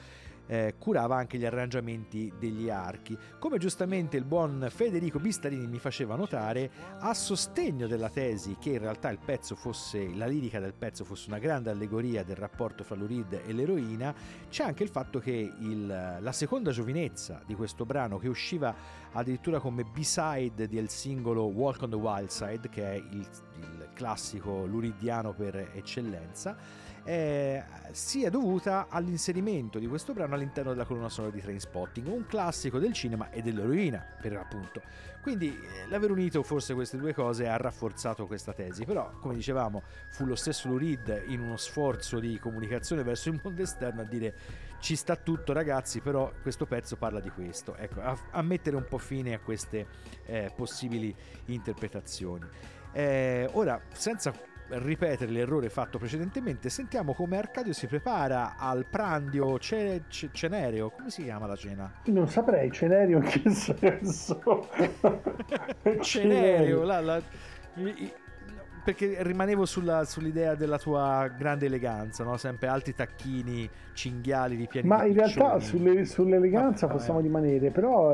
eh, 0.47 0.75
curava 0.77 1.15
anche 1.15 1.38
gli 1.38 1.45
arrangiamenti 1.45 2.32
degli 2.38 2.69
archi. 2.69 3.17
Come 3.39 3.58
giustamente 3.58 4.17
il 4.17 4.25
buon 4.25 4.67
Federico 4.69 5.19
Bistarini 5.19 5.67
mi 5.67 5.79
faceva 5.79 6.15
notare, 6.15 6.69
a 6.99 7.13
sostegno 7.13 7.88
della 7.88 8.10
tesi 8.10 8.58
che 8.60 8.71
in 8.71 8.79
realtà 8.79 9.10
il 9.10 9.19
pezzo 9.23 9.56
fosse, 9.56 10.13
la 10.15 10.25
lirica 10.25 10.60
del 10.60 10.73
pezzo 10.73 11.03
fosse 11.03 11.29
una 11.29 11.39
grande 11.39 11.69
allegoria 11.69 12.23
del 12.23 12.36
rapporto 12.36 12.84
fra 12.84 12.95
Lou 12.95 13.08
Reed 13.08 13.41
e 13.45 13.53
l'eroina, 13.53 14.13
c'è 14.49 14.63
anche 14.63 14.84
il 14.84 14.89
fatto 14.89 15.19
che 15.19 15.32
il- 15.32 16.17
la 16.19 16.32
seconda 16.32 16.71
giovinezza 16.71 17.41
di 17.45 17.56
questo 17.56 17.86
brano, 17.86 18.17
che 18.17 18.27
usciva 18.27 18.75
addirittura 19.12 19.60
come 19.60 19.84
B-side 19.84 20.67
del 20.67 20.89
singolo 20.89 21.43
Walk 21.45 21.82
on 21.84 21.89
the 21.89 21.95
Wild 21.95 22.29
Side, 22.29 22.69
che 22.69 22.84
è 22.84 22.95
il, 22.95 23.27
il 23.60 23.89
classico 23.93 24.65
luridiano 24.65 25.34
per 25.34 25.71
eccellenza, 25.73 26.56
eh, 27.03 27.63
sia 27.91 28.29
dovuta 28.29 28.87
all'inserimento 28.89 29.77
di 29.77 29.87
questo 29.87 30.13
brano 30.13 30.35
all'interno 30.35 30.71
della 30.71 30.85
colonna 30.85 31.09
sonora 31.09 31.33
di 31.33 31.41
Trainspotting, 31.41 32.07
un 32.07 32.25
classico 32.25 32.79
del 32.79 32.93
cinema 32.93 33.29
e 33.29 33.41
dell'eroina, 33.41 34.05
per 34.21 34.31
l'appunto. 34.33 34.81
Quindi 35.21 35.49
eh, 35.49 35.87
l'aver 35.89 36.11
unito 36.11 36.43
forse 36.43 36.73
queste 36.73 36.97
due 36.97 37.13
cose 37.13 37.47
ha 37.47 37.57
rafforzato 37.57 38.25
questa 38.25 38.53
tesi, 38.53 38.85
però 38.85 39.11
come 39.19 39.35
dicevamo 39.35 39.81
fu 40.09 40.25
lo 40.25 40.35
stesso 40.35 40.67
Lou 40.67 40.77
Reed 40.77 41.25
in 41.27 41.41
uno 41.41 41.57
sforzo 41.57 42.19
di 42.19 42.39
comunicazione 42.39 43.03
verso 43.03 43.29
il 43.29 43.39
mondo 43.41 43.61
esterno 43.61 44.01
a 44.01 44.05
dire 44.05 44.35
ci 44.79 44.97
sta 44.97 45.15
tutto 45.15 45.53
ragazzi, 45.53 46.01
però 46.01 46.29
questo 46.41 46.65
pezzo 46.65 46.97
parla 46.97 47.21
di 47.21 47.29
questo, 47.29 47.73
ecco, 47.75 48.01
a, 48.01 48.17
a 48.31 48.41
mettere 48.41 48.75
un 48.75 48.85
po' 48.85 48.97
fine 48.97 49.33
a 49.33 49.39
queste 49.39 49.87
eh, 50.25 50.51
possibili 50.53 51.15
interpretazioni. 51.45 52.45
Eh, 52.91 53.49
ora, 53.53 53.81
senza 53.93 54.33
ripetere 54.79 55.31
l'errore 55.31 55.69
fatto 55.69 55.97
precedentemente, 55.97 56.69
sentiamo 56.69 57.13
come 57.13 57.38
Arcadio 57.38 57.73
si 57.73 57.88
prepara 57.88 58.55
al 58.57 58.86
prandio 58.89 59.57
ce- 59.59 60.03
ce- 60.07 60.29
cenereo, 60.31 60.89
come 60.89 61.09
si 61.09 61.23
chiama 61.23 61.45
la 61.47 61.55
cena? 61.55 61.91
Non 62.05 62.27
saprei, 62.27 62.71
Cenerio 62.71 63.17
in 63.17 63.23
che 63.23 63.49
senso? 63.51 64.69
Cenereo, 66.01 66.83
la- 66.83 67.01
la- 67.01 67.21
i- 67.75 68.13
perché 68.83 69.17
rimanevo 69.21 69.65
sulla- 69.65 70.03
sull'idea 70.03 70.55
della 70.55 70.77
tua 70.77 71.29
grande 71.35 71.67
eleganza, 71.67 72.23
no? 72.23 72.35
sempre 72.37 72.67
alti 72.67 72.93
tacchini, 72.93 73.69
cinghiali 73.93 74.55
ripieni 74.55 74.87
Ma 74.87 75.03
di 75.03 75.09
in 75.09 75.15
realtà 75.15 75.59
sulle- 75.59 76.05
sull'eleganza 76.05 76.87
Vabbè, 76.87 76.97
possiamo 76.97 77.19
eh. 77.19 77.23
rimanere, 77.23 77.69
però 77.71 78.13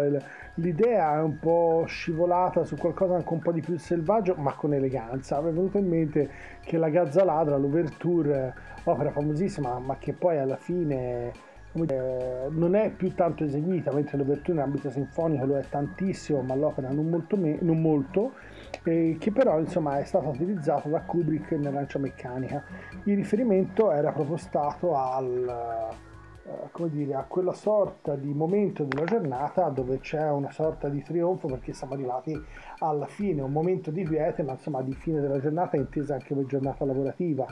l'idea 0.55 1.15
è 1.15 1.21
un 1.21 1.39
po' 1.39 1.85
scivolata 1.87 2.63
su 2.63 2.75
qualcosa 2.75 3.15
anche 3.15 3.33
un 3.33 3.39
po' 3.39 3.51
di 3.51 3.61
più 3.61 3.77
selvaggio, 3.77 4.35
ma 4.35 4.53
con 4.53 4.73
eleganza. 4.73 5.41
Mi 5.41 5.49
è 5.49 5.53
venuto 5.53 5.77
in 5.79 5.87
mente 5.87 6.29
che 6.63 6.77
la 6.77 6.89
Gazza 6.89 7.23
Ladra, 7.23 7.57
l'ouverture, 7.57 8.53
opera 8.83 9.09
famosissima, 9.11 9.79
ma 9.79 9.97
che 9.97 10.13
poi 10.13 10.37
alla 10.37 10.57
fine 10.57 11.31
non 11.71 12.75
è 12.75 12.89
più 12.91 13.13
tanto 13.13 13.43
eseguita, 13.43 13.91
mentre 13.93 14.17
l'ouverture 14.17 14.57
in 14.57 14.63
ambito 14.63 14.89
sinfonico 14.89 15.45
lo 15.45 15.57
è 15.57 15.63
tantissimo, 15.69 16.41
ma 16.41 16.55
l'opera 16.55 16.89
non 16.89 17.07
molto, 17.09 17.37
me- 17.37 17.57
non 17.61 17.81
molto 17.81 18.33
eh, 18.83 19.17
che 19.19 19.31
però 19.31 19.59
insomma 19.59 19.99
è 19.99 20.03
stata 20.03 20.27
utilizzata 20.27 20.87
da 20.89 21.01
Kubrick 21.01 21.51
nell'Ancia 21.51 21.99
Meccanica. 21.99 22.63
Il 23.03 23.15
riferimento 23.15 23.91
era 23.91 24.11
proprio 24.11 24.37
stato 24.37 24.95
al, 24.95 25.95
eh, 26.45 26.69
come 26.71 26.89
dire, 26.89 27.15
a 27.15 27.23
quella 27.23 27.53
sorta 27.53 28.15
di 28.15 28.33
momento 28.33 28.83
della 28.83 29.05
giornata 29.05 29.69
dove 29.69 29.99
c'è 29.99 30.29
una 30.29 30.51
sorta 30.51 30.89
di 30.89 31.01
trionfo 31.03 31.47
perché 31.47 31.73
siamo 31.73 31.93
arrivati 31.93 32.39
alla 32.79 33.05
fine, 33.05 33.41
un 33.41 33.51
momento 33.51 33.91
di 33.91 34.05
quiete, 34.05 34.43
ma 34.43 34.53
insomma 34.53 34.81
di 34.81 34.93
fine 34.93 35.19
della 35.19 35.39
giornata 35.39 35.77
intesa 35.77 36.13
anche 36.13 36.29
come 36.29 36.45
giornata 36.45 36.85
lavorativa. 36.85 37.45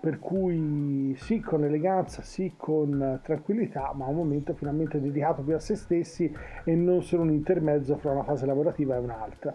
Per 0.00 0.18
cui 0.18 1.14
sì 1.18 1.40
con 1.40 1.62
eleganza, 1.62 2.22
sì 2.22 2.54
con 2.56 3.20
tranquillità, 3.22 3.92
ma 3.94 4.06
un 4.06 4.16
momento 4.16 4.54
finalmente 4.54 4.98
dedicato 4.98 5.42
più 5.42 5.54
a 5.54 5.58
se 5.58 5.76
stessi 5.76 6.34
e 6.64 6.74
non 6.74 7.02
solo 7.02 7.22
un 7.22 7.30
intermezzo 7.32 7.98
fra 7.98 8.12
una 8.12 8.22
fase 8.22 8.46
lavorativa 8.46 8.94
e 8.94 8.98
un'altra. 8.98 9.52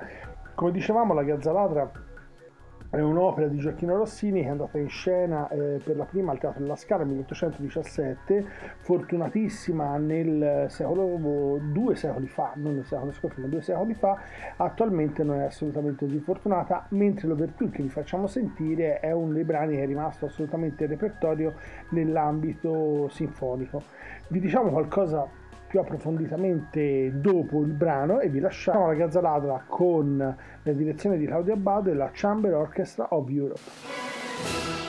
Come 0.55 0.71
dicevamo, 0.71 1.13
la 1.13 1.23
Gazzaladra 1.23 1.91
è 2.89 3.01
un'opera 3.01 3.47
di 3.47 3.57
Gioacchino 3.57 3.97
Rossini 3.97 4.39
che 4.39 4.47
è 4.47 4.51
andata 4.51 4.77
in 4.77 4.87
scena 4.87 5.49
eh, 5.49 5.81
per 5.83 5.97
la 5.97 6.05
prima 6.05 6.31
al 6.31 6.37
Teatro 6.37 6.61
della 6.61 6.77
Scala 6.77 7.03
nel 7.03 7.15
1817, 7.15 8.45
fortunatissima 8.77 9.97
nel 9.97 10.67
secolo, 10.69 11.59
due 11.59 11.95
secoli 11.95 12.27
fa, 12.27 12.53
non 12.55 12.75
nel 12.75 12.85
secolo 12.85 13.11
scorso 13.11 13.41
ma 13.41 13.47
due 13.47 13.61
secoli 13.61 13.95
fa, 13.95 14.17
attualmente 14.55 15.25
non 15.25 15.41
è 15.41 15.43
assolutamente 15.43 16.05
così 16.05 16.19
fortunata, 16.19 16.85
mentre 16.91 17.27
l'Overture 17.27 17.71
che 17.71 17.83
vi 17.83 17.89
facciamo 17.89 18.25
sentire 18.25 19.01
è 19.01 19.11
uno 19.11 19.33
dei 19.33 19.43
brani 19.43 19.75
che 19.75 19.83
è 19.83 19.85
rimasto 19.85 20.27
assolutamente 20.27 20.85
in 20.85 20.89
repertorio 20.89 21.55
nell'ambito 21.89 23.09
sinfonico. 23.09 23.83
Vi 24.29 24.39
diciamo 24.39 24.69
qualcosa 24.69 25.27
più 25.75 25.79
approfonditamente 25.81 27.11
dopo 27.19 27.61
il 27.61 27.73
brano 27.73 28.21
e 28.21 28.29
vi 28.29 28.39
lasciamo 28.39 28.87
la 28.87 28.93
Gazzaladra 28.93 29.65
con 29.67 30.17
la 30.63 30.71
direzione 30.71 31.17
di 31.17 31.25
Claudio 31.25 31.53
Abbado 31.53 31.89
e 31.89 31.95
la 31.95 32.09
Chamber 32.13 32.53
Orchestra 32.53 33.07
of 33.09 33.29
Europe. 33.29 34.84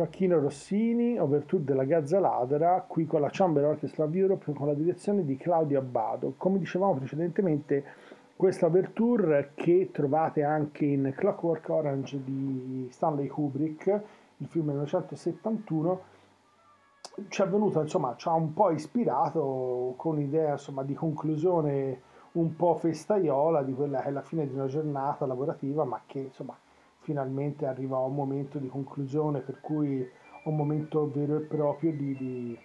Gioacchino 0.00 0.38
Rossini, 0.38 1.18
Overture 1.18 1.62
della 1.62 1.84
Gazza 1.84 2.18
Ladra, 2.20 2.82
qui 2.88 3.04
con 3.04 3.20
la 3.20 3.28
Chamber 3.30 3.64
Orchestra 3.64 4.04
of 4.04 4.14
Europe 4.14 4.50
con 4.54 4.66
la 4.66 4.72
direzione 4.72 5.26
di 5.26 5.36
Claudio 5.36 5.78
Abbado. 5.78 6.32
Come 6.38 6.58
dicevamo 6.58 6.94
precedentemente, 6.94 7.84
questa 8.34 8.64
Overture 8.64 9.50
che 9.54 9.90
trovate 9.92 10.42
anche 10.42 10.86
in 10.86 11.12
Clockwork 11.14 11.68
Orange 11.68 12.18
di 12.24 12.88
Stanley 12.90 13.26
Kubrick, 13.26 13.86
il 14.38 14.46
film 14.46 14.68
del 14.68 14.76
1971, 14.76 16.00
ci 17.28 17.42
è 17.42 17.46
venuta, 17.46 17.82
insomma, 17.82 18.14
ci 18.16 18.26
ha 18.26 18.32
un 18.32 18.54
po' 18.54 18.70
ispirato 18.70 19.92
con 19.98 20.18
idea, 20.18 20.52
insomma, 20.52 20.82
di 20.82 20.94
conclusione 20.94 22.00
un 22.32 22.56
po' 22.56 22.74
festaiola 22.76 23.62
di 23.62 23.74
quella 23.74 24.00
che 24.00 24.08
è 24.08 24.12
la 24.12 24.22
fine 24.22 24.48
di 24.48 24.54
una 24.54 24.66
giornata 24.66 25.26
lavorativa, 25.26 25.84
ma 25.84 26.00
che, 26.06 26.20
insomma, 26.20 26.56
finalmente 27.10 27.66
arriva 27.66 27.98
un 27.98 28.14
momento 28.14 28.58
di 28.58 28.68
conclusione, 28.68 29.40
per 29.40 29.60
cui 29.60 30.08
un 30.44 30.54
momento 30.54 31.10
vero 31.12 31.38
e 31.38 31.40
proprio 31.40 31.90
di, 31.90 32.16
di, 32.16 32.58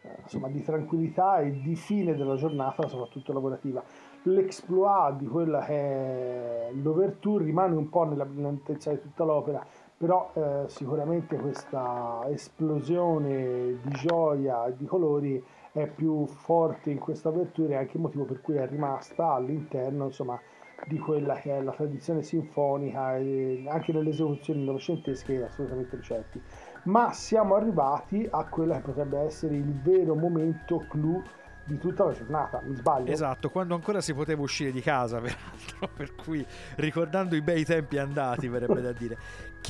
eh, 0.00 0.16
insomma, 0.22 0.48
di 0.48 0.62
tranquillità 0.62 1.40
e 1.40 1.60
di 1.60 1.76
fine 1.76 2.16
della 2.16 2.36
giornata, 2.36 2.88
soprattutto 2.88 3.34
lavorativa. 3.34 3.84
L'exploit 4.22 5.18
di 5.18 5.26
quella 5.26 5.60
che 5.60 5.74
è 5.74 6.70
l'overture 6.72 7.44
rimane 7.44 7.76
un 7.76 7.90
po' 7.90 8.04
nella 8.04 8.24
brillantezza 8.24 8.90
di 8.90 9.00
tutta 9.02 9.24
l'opera, 9.24 9.64
però 9.98 10.30
eh, 10.32 10.64
sicuramente 10.68 11.36
questa 11.36 12.24
esplosione 12.28 13.80
di 13.82 13.90
gioia 13.90 14.64
e 14.64 14.76
di 14.76 14.86
colori 14.86 15.44
è 15.72 15.86
più 15.86 16.24
forte 16.26 16.90
in 16.90 16.98
questa 16.98 17.28
apertura 17.28 17.74
e 17.74 17.76
anche 17.76 17.96
il 17.96 18.02
motivo 18.02 18.24
per 18.24 18.40
cui 18.40 18.56
è 18.56 18.66
rimasta 18.66 19.34
all'interno 19.34 20.06
insomma, 20.06 20.40
di 20.86 20.98
quella 20.98 21.34
che 21.34 21.56
è 21.56 21.62
la 21.62 21.72
tradizione 21.72 22.22
sinfonica 22.22 23.16
e 23.16 23.64
anche 23.68 23.92
nelle 23.92 24.10
esecuzioni 24.10 24.64
novecentesche 24.64 25.44
assolutamente 25.44 25.96
recenti. 25.96 26.42
Ma 26.84 27.12
siamo 27.12 27.54
arrivati 27.54 28.26
a 28.30 28.44
quello 28.44 28.74
che 28.74 28.80
potrebbe 28.80 29.18
essere 29.18 29.56
il 29.56 29.72
vero 29.82 30.14
momento 30.14 30.84
clou 30.88 31.22
di 31.64 31.78
tutta 31.78 32.04
la 32.04 32.12
giornata, 32.12 32.60
mi 32.64 32.74
sbaglio? 32.74 33.12
Esatto, 33.12 33.50
quando 33.50 33.74
ancora 33.74 34.00
si 34.00 34.12
poteva 34.12 34.42
uscire 34.42 34.72
di 34.72 34.80
casa, 34.80 35.20
peraltro, 35.20 35.88
per 35.94 36.14
cui 36.14 36.44
ricordando 36.76 37.36
i 37.36 37.42
bei 37.42 37.64
tempi 37.64 37.98
andati, 37.98 38.48
verrebbe 38.48 38.80
da 38.80 38.92
dire. 38.92 39.16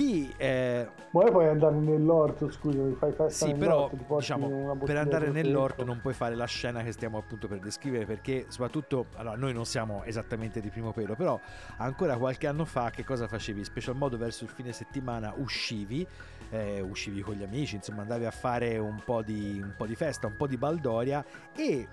Chi 0.00 0.32
eh, 0.38 0.88
Ma 1.10 1.20
poi 1.20 1.30
puoi 1.30 1.46
andare 1.46 1.76
nell'orto, 1.76 2.50
scusami, 2.50 2.94
fai 2.94 3.12
festa 3.12 3.44
Sì, 3.44 3.52
però 3.52 3.90
diciamo, 4.16 4.74
per 4.82 4.96
andare 4.96 5.28
nell'orto 5.28 5.84
non 5.84 6.00
puoi 6.00 6.14
fare 6.14 6.34
la 6.34 6.46
scena 6.46 6.82
che 6.82 6.92
stiamo 6.92 7.18
appunto 7.18 7.48
per 7.48 7.58
descrivere 7.58 8.06
perché 8.06 8.46
soprattutto, 8.48 9.08
allora 9.16 9.36
noi 9.36 9.52
non 9.52 9.66
siamo 9.66 10.02
esattamente 10.04 10.60
di 10.60 10.70
primo 10.70 10.92
pelo, 10.92 11.16
però 11.16 11.38
ancora 11.76 12.16
qualche 12.16 12.46
anno 12.46 12.64
fa 12.64 12.88
che 12.88 13.04
cosa 13.04 13.28
facevi? 13.28 13.62
Special 13.62 13.94
modo 13.94 14.16
verso 14.16 14.44
il 14.44 14.50
fine 14.50 14.72
settimana 14.72 15.34
uscivi, 15.36 16.06
eh, 16.48 16.80
uscivi 16.80 17.20
con 17.20 17.34
gli 17.34 17.42
amici, 17.42 17.74
insomma 17.74 18.00
andavi 18.00 18.24
a 18.24 18.30
fare 18.30 18.78
un 18.78 19.02
po' 19.04 19.20
di, 19.20 19.60
un 19.62 19.74
po' 19.76 19.84
di 19.84 19.96
festa, 19.96 20.26
un 20.26 20.36
po' 20.36 20.46
di 20.46 20.56
baldoria 20.56 21.22
e 21.54 21.88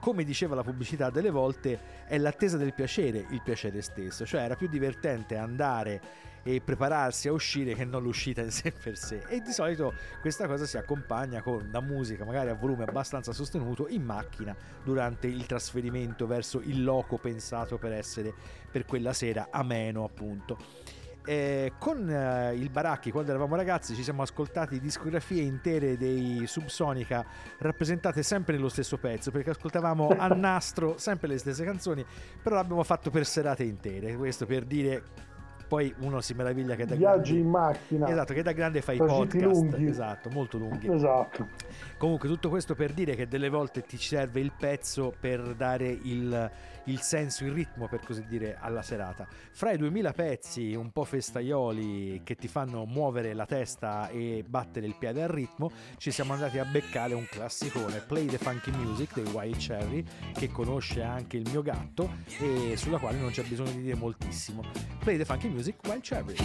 come 0.00 0.24
diceva 0.24 0.56
la 0.56 0.64
pubblicità 0.64 1.10
delle 1.10 1.30
volte, 1.30 1.78
è 2.06 2.18
l'attesa 2.18 2.56
del 2.56 2.74
piacere, 2.74 3.24
il 3.30 3.40
piacere 3.40 3.80
stesso, 3.82 4.26
cioè 4.26 4.40
era 4.40 4.56
più 4.56 4.66
divertente 4.66 5.36
andare 5.36 6.30
e 6.42 6.60
prepararsi 6.60 7.28
a 7.28 7.32
uscire 7.32 7.74
che 7.74 7.84
non 7.84 8.02
l'uscita 8.02 8.42
in 8.42 8.50
sé 8.50 8.72
per 8.72 8.96
sé. 8.96 9.22
E 9.28 9.40
di 9.40 9.52
solito 9.52 9.94
questa 10.20 10.46
cosa 10.46 10.66
si 10.66 10.76
accompagna 10.76 11.42
con 11.42 11.68
la 11.72 11.80
musica, 11.80 12.24
magari 12.24 12.50
a 12.50 12.54
volume 12.54 12.84
abbastanza 12.84 13.32
sostenuto, 13.32 13.88
in 13.88 14.02
macchina 14.02 14.54
durante 14.82 15.26
il 15.26 15.46
trasferimento 15.46 16.26
verso 16.26 16.60
il 16.60 16.82
loco 16.82 17.18
pensato 17.18 17.78
per 17.78 17.92
essere 17.92 18.32
per 18.70 18.84
quella 18.84 19.12
sera 19.12 19.48
ameno, 19.50 20.04
appunto. 20.04 20.90
Eh, 21.24 21.74
con 21.78 22.10
eh, 22.10 22.52
il 22.54 22.68
Baracchi, 22.68 23.12
quando 23.12 23.30
eravamo 23.30 23.54
ragazzi, 23.54 23.94
ci 23.94 24.02
siamo 24.02 24.22
ascoltati 24.22 24.80
discografie 24.80 25.42
intere 25.42 25.96
dei 25.96 26.44
Subsonica 26.46 27.24
rappresentate 27.58 28.24
sempre 28.24 28.56
nello 28.56 28.68
stesso 28.68 28.98
pezzo 28.98 29.30
perché 29.30 29.50
ascoltavamo 29.50 30.16
a 30.18 30.26
nastro 30.34 30.98
sempre 30.98 31.28
le 31.28 31.38
stesse 31.38 31.64
canzoni, 31.64 32.04
però 32.42 32.56
l'abbiamo 32.56 32.82
fatto 32.82 33.10
per 33.10 33.24
serate 33.24 33.62
intere. 33.62 34.16
Questo 34.16 34.46
per 34.46 34.64
dire. 34.64 35.30
Poi 35.72 35.94
uno 36.00 36.20
si 36.20 36.34
meraviglia 36.34 36.74
che 36.74 36.84
da 36.84 36.94
Viaggi 36.94 37.32
grande- 37.32 37.40
in 37.40 37.48
macchina. 37.48 38.06
Esatto, 38.10 38.34
che 38.34 38.42
da 38.42 38.52
grande 38.52 38.82
fai 38.82 38.98
Tragitti 38.98 39.38
podcast. 39.38 39.54
lunghi. 39.54 39.86
Esatto, 39.86 40.28
molto 40.28 40.58
lunghi. 40.58 40.92
Esatto. 40.92 41.48
Comunque 41.96 42.28
tutto 42.28 42.50
questo 42.50 42.74
per 42.74 42.92
dire 42.92 43.14
che 43.14 43.26
delle 43.26 43.48
volte 43.48 43.80
ti 43.80 43.96
serve 43.96 44.40
il 44.40 44.52
pezzo 44.54 45.14
per 45.18 45.54
dare 45.54 45.88
il, 45.88 46.50
il 46.84 47.00
senso, 47.00 47.44
il 47.44 47.52
ritmo 47.52 47.88
per 47.88 48.00
così 48.04 48.24
dire 48.26 48.56
alla 48.60 48.82
serata. 48.82 49.26
Fra 49.52 49.72
i 49.72 49.76
2000 49.76 50.12
pezzi 50.12 50.74
un 50.74 50.90
po' 50.90 51.04
festaioli 51.04 52.22
che 52.24 52.34
ti 52.34 52.48
fanno 52.48 52.84
muovere 52.84 53.34
la 53.34 53.46
testa 53.46 54.08
e 54.08 54.44
battere 54.46 54.86
il 54.86 54.96
piede 54.98 55.22
al 55.22 55.28
ritmo, 55.28 55.70
ci 55.98 56.10
siamo 56.10 56.32
andati 56.32 56.58
a 56.58 56.64
beccare 56.64 57.14
un 57.14 57.26
classicone, 57.28 58.00
Play 58.00 58.26
the 58.26 58.38
Funky 58.38 58.70
Music 58.72 59.14
dei 59.14 59.32
Wild 59.32 59.56
Cherry, 59.56 60.04
che 60.32 60.50
conosce 60.50 61.02
anche 61.02 61.36
il 61.36 61.48
mio 61.50 61.62
gatto 61.62 62.10
e 62.38 62.76
sulla 62.76 62.98
quale 62.98 63.18
non 63.18 63.30
c'è 63.30 63.42
bisogno 63.44 63.72
di 63.72 63.82
dire 63.82 63.96
moltissimo. 63.96 64.62
Play 64.98 65.16
the 65.16 65.24
Funky 65.24 65.48
Music 65.48 65.76
Wild 65.84 66.02
Cherry. 66.02 66.36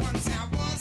Once 0.00 0.77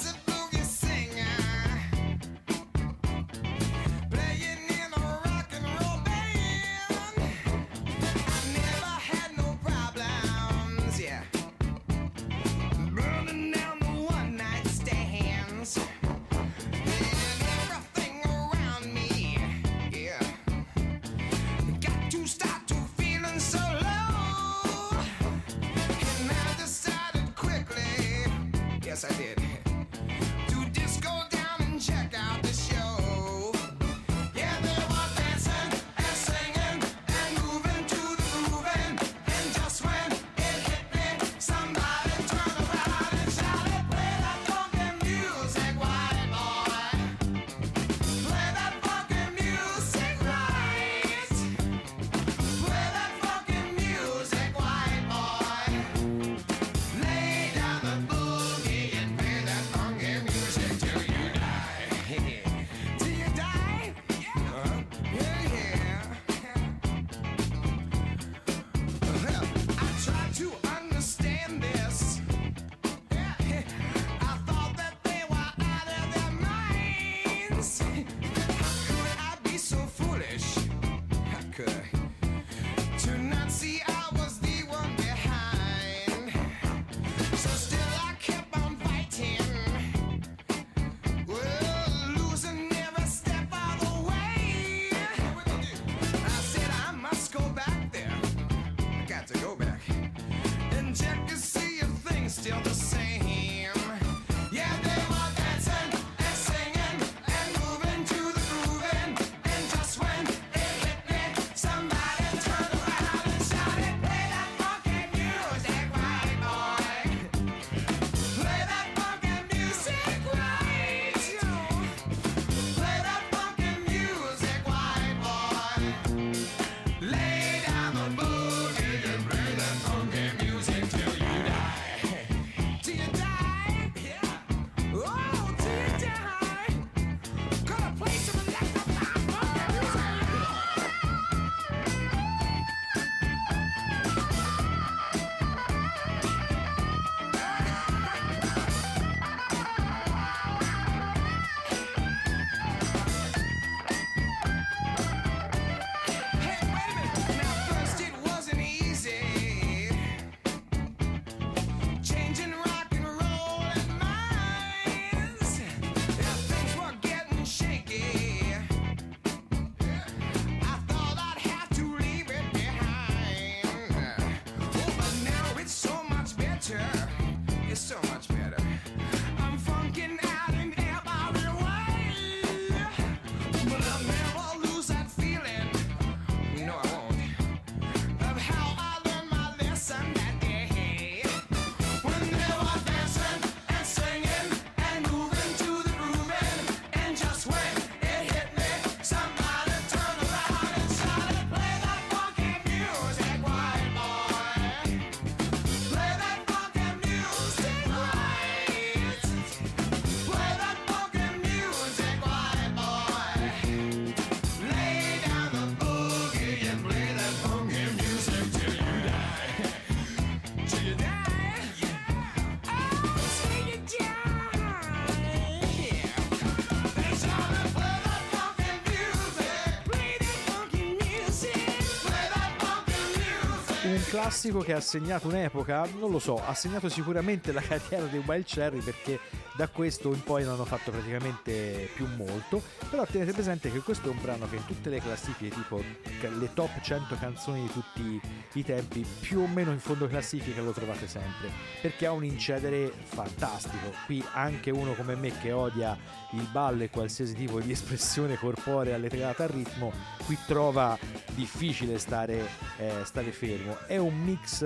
classico 234.37 234.59
che 234.59 234.73
ha 234.73 234.79
segnato 234.79 235.27
un'epoca, 235.29 235.87
non 235.97 236.11
lo 236.11 236.19
so, 236.19 236.39
ha 236.45 236.53
segnato 236.53 236.89
sicuramente 236.89 237.51
la 237.51 237.59
carriera 237.59 238.05
dei 238.05 238.21
Wild 238.23 238.45
Cherry 238.45 238.81
perché 238.81 239.19
da 239.57 239.67
questo 239.69 240.13
in 240.13 240.21
poi 240.21 240.43
non 240.43 240.53
hanno 240.53 240.65
fatto 240.65 240.91
praticamente 240.91 241.89
più 241.95 242.05
molto, 242.15 242.61
però 242.91 243.05
tenete 243.05 243.33
presente 243.33 243.71
che 243.71 243.79
questo 243.79 244.09
è 244.09 244.11
un 244.11 244.21
brano 244.21 244.47
che 244.47 244.57
in 244.57 244.65
tutte 244.65 244.91
le 244.91 245.01
classifiche, 245.01 245.49
tipo 245.49 245.81
le 246.19 246.53
top 246.53 246.79
100 246.79 247.15
canzoni 247.15 247.63
di 247.63 247.71
tutti 247.71 248.21
i 248.53 248.63
tempi, 248.63 249.03
più 249.19 249.39
o 249.39 249.47
meno 249.47 249.71
in 249.71 249.79
fondo 249.79 250.07
classifica 250.07 250.61
lo 250.61 250.71
trovate 250.71 251.07
sempre, 251.07 251.49
perché 251.81 252.05
ha 252.05 252.11
un 252.11 252.23
incedere 252.23 252.93
fantastico. 253.03 253.91
Qui 254.05 254.23
anche 254.33 254.69
uno 254.69 254.93
come 254.93 255.15
me 255.15 255.35
che 255.39 255.51
odia 255.51 255.97
il 256.33 256.47
ballo 256.51 256.83
e 256.83 256.91
qualsiasi 256.91 257.33
tipo 257.33 257.59
di 257.59 257.71
espressione 257.73 258.37
corporea 258.37 258.97
legata 258.97 259.43
al 259.43 259.49
ritmo, 259.49 259.91
qui 260.25 260.37
trova 260.45 260.95
difficile 261.33 261.97
stare, 261.97 262.47
eh, 262.77 263.01
stare 263.03 263.31
fermo. 263.31 263.75
È 263.87 263.97
un 263.97 264.15
mix 264.19 264.63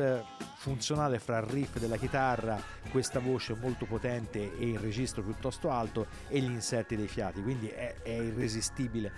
funzionale 0.62 1.18
fra 1.18 1.40
il 1.40 1.46
riff 1.46 1.80
della 1.80 1.98
chitarra, 1.98 2.62
questa 2.92 3.18
voce 3.18 3.56
molto 3.56 3.86
potente 3.86 4.56
e 4.60 4.70
il 4.70 4.78
registro 4.78 5.24
piuttosto 5.24 5.72
alto 5.72 6.06
e 6.28 6.40
gli 6.40 6.52
inserti 6.52 6.96
dei 6.96 7.08
fiati, 7.08 7.42
quindi 7.42 7.68
è, 7.68 7.96
è 8.04 8.12
irresistibile. 8.12 9.12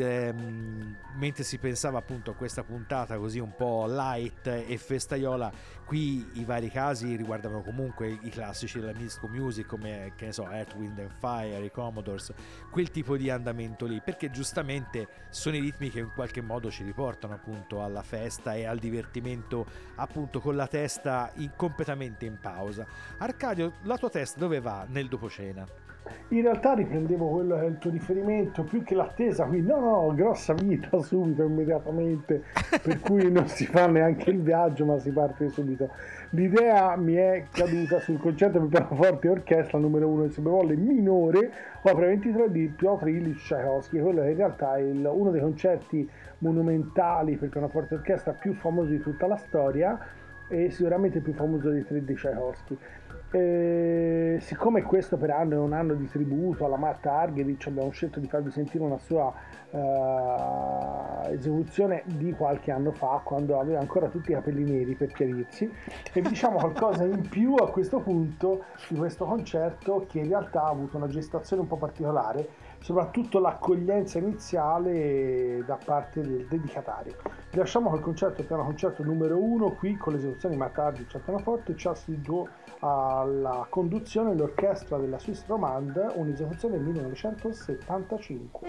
Ehm, 0.00 0.96
mentre 1.16 1.42
si 1.44 1.58
pensava 1.58 1.98
appunto 1.98 2.30
a 2.30 2.34
questa 2.34 2.62
puntata 2.62 3.16
così 3.18 3.38
un 3.38 3.54
po' 3.54 3.86
light 3.86 4.46
e 4.46 4.76
festaiola, 4.78 5.50
qui 5.84 6.26
i 6.34 6.44
vari 6.44 6.70
casi 6.70 7.16
riguardavano 7.16 7.62
comunque 7.62 8.08
i 8.08 8.30
classici 8.30 8.78
della 8.78 8.92
disco 8.92 9.26
music 9.26 9.66
come 9.66 10.12
che 10.16 10.26
ne 10.26 10.32
so, 10.32 10.48
Earth, 10.48 10.74
Wind 10.74 10.98
and 10.98 11.12
Fire, 11.18 11.64
i 11.64 11.70
Commodores, 11.70 12.32
quel 12.70 12.90
tipo 12.90 13.16
di 13.16 13.30
andamento 13.30 13.86
lì, 13.86 14.00
perché 14.00 14.30
giustamente 14.30 15.08
sono 15.30 15.56
i 15.56 15.60
ritmi 15.60 15.90
che 15.90 16.00
in 16.00 16.12
qualche 16.14 16.40
modo 16.40 16.70
ci 16.70 16.84
riportano 16.84 17.34
appunto 17.34 17.82
alla 17.82 18.02
festa 18.02 18.54
e 18.54 18.64
al 18.66 18.78
divertimento 18.78 19.66
appunto 19.96 20.40
con 20.40 20.56
la 20.56 20.66
testa 20.66 21.30
in- 21.36 21.52
completamente 21.56 22.24
in 22.24 22.38
pausa. 22.40 22.86
Arcadio, 23.18 23.74
la 23.82 23.96
tua 23.96 24.10
testa 24.10 24.38
dove 24.38 24.60
va 24.60 24.86
nel 24.88 25.08
dopo 25.08 25.28
cena? 25.28 25.87
In 26.28 26.42
realtà 26.42 26.74
riprendevo 26.74 27.28
quello 27.28 27.56
che 27.56 27.62
è 27.62 27.66
il 27.66 27.78
tuo 27.78 27.90
riferimento, 27.90 28.62
più 28.64 28.82
che 28.82 28.94
l'attesa, 28.94 29.44
quindi 29.44 29.66
no, 29.68 29.78
no, 29.78 30.14
grossa 30.14 30.52
vita 30.54 30.98
subito, 31.02 31.42
immediatamente, 31.42 32.42
per 32.82 33.00
cui 33.00 33.30
non 33.30 33.46
si 33.48 33.66
fa 33.66 33.86
neanche 33.86 34.30
il 34.30 34.42
viaggio, 34.42 34.84
ma 34.84 34.98
si 34.98 35.10
parte 35.10 35.48
subito. 35.48 35.90
L'idea 36.30 36.94
mi 36.96 37.14
è 37.14 37.44
caduta 37.50 38.00
sul 38.00 38.18
concerto 38.18 38.58
per 38.58 38.68
pianoforte 38.68 39.26
e 39.28 39.30
orchestra 39.30 39.78
numero 39.78 40.08
uno 40.08 40.28
Super 40.28 40.52
Bowl 40.52 40.76
minore, 40.76 41.50
opera 41.82 42.06
23 42.06 42.50
di 42.50 42.66
Piotr 42.68 43.08
Ilyich 43.08 43.42
Tchaikovsky, 43.44 44.00
quello 44.00 44.20
che 44.22 44.30
in 44.30 44.36
realtà 44.36 44.76
è 44.76 44.80
il- 44.80 45.10
uno 45.10 45.30
dei 45.30 45.40
concerti 45.40 46.08
monumentali 46.38 47.36
per 47.36 47.48
pianoforte 47.48 47.94
e 47.94 47.96
orchestra 47.98 48.32
più 48.32 48.52
famosi 48.54 48.90
di 48.90 49.00
tutta 49.00 49.26
la 49.26 49.36
storia 49.36 49.98
e 50.48 50.70
sicuramente 50.70 51.20
più 51.20 51.32
famoso 51.32 51.70
dei 51.70 51.84
tre 51.84 52.04
di 52.04 52.14
Tchaikovsky. 52.14 52.78
E 53.30 54.38
siccome 54.40 54.82
questo 54.82 55.18
per 55.18 55.28
anno 55.30 55.54
è 55.54 55.58
un 55.58 55.74
anno 55.74 55.92
di 55.92 56.08
tributo 56.08 56.64
alla 56.64 56.78
Marta 56.78 57.12
Argerich, 57.12 57.66
abbiamo 57.66 57.90
scelto 57.90 58.20
di 58.20 58.26
farvi 58.26 58.50
sentire 58.50 58.82
una 58.82 58.96
sua 58.96 59.30
eh, 59.70 61.34
esecuzione 61.34 62.04
di 62.06 62.32
qualche 62.32 62.70
anno 62.70 62.90
fa, 62.92 63.20
quando 63.22 63.60
aveva 63.60 63.80
ancora 63.80 64.08
tutti 64.08 64.30
i 64.30 64.34
capelli 64.34 64.64
neri 64.64 64.94
per 64.94 65.12
chiarirsi, 65.12 65.70
e 66.10 66.20
vi 66.22 66.28
diciamo 66.30 66.56
qualcosa 66.56 67.04
in 67.04 67.28
più 67.28 67.54
a 67.56 67.70
questo 67.70 68.00
punto 68.00 68.64
di 68.88 68.96
questo 68.96 69.26
concerto 69.26 70.06
che 70.08 70.20
in 70.20 70.28
realtà 70.28 70.62
ha 70.62 70.70
avuto 70.70 70.96
una 70.96 71.08
gestazione 71.08 71.60
un 71.60 71.68
po' 71.68 71.76
particolare, 71.76 72.48
soprattutto 72.80 73.38
l'accoglienza 73.38 74.18
iniziale 74.18 75.62
da 75.66 75.78
parte 75.82 76.20
del 76.20 76.46
dedicatario. 76.46 77.16
Lasciamo 77.52 77.90
col 77.90 78.00
concerto, 78.00 78.44
piano 78.44 78.64
concerto 78.64 79.02
numero 79.02 79.38
uno 79.38 79.72
qui 79.72 79.96
con 79.96 80.12
l'esecuzione 80.12 80.54
di 80.54 80.62
Argerich 80.62 81.14
al 81.14 81.20
pianoforte, 81.22 81.74
Charles 81.76 82.04
Joe 82.20 82.48
alla 82.80 83.66
conduzione 83.68 84.34
l'orchestra 84.34 84.98
della 84.98 85.18
Swiss 85.18 85.46
Romande, 85.46 86.10
un'esecuzione 86.14 86.76
del 86.76 86.84
1975. 86.84 88.68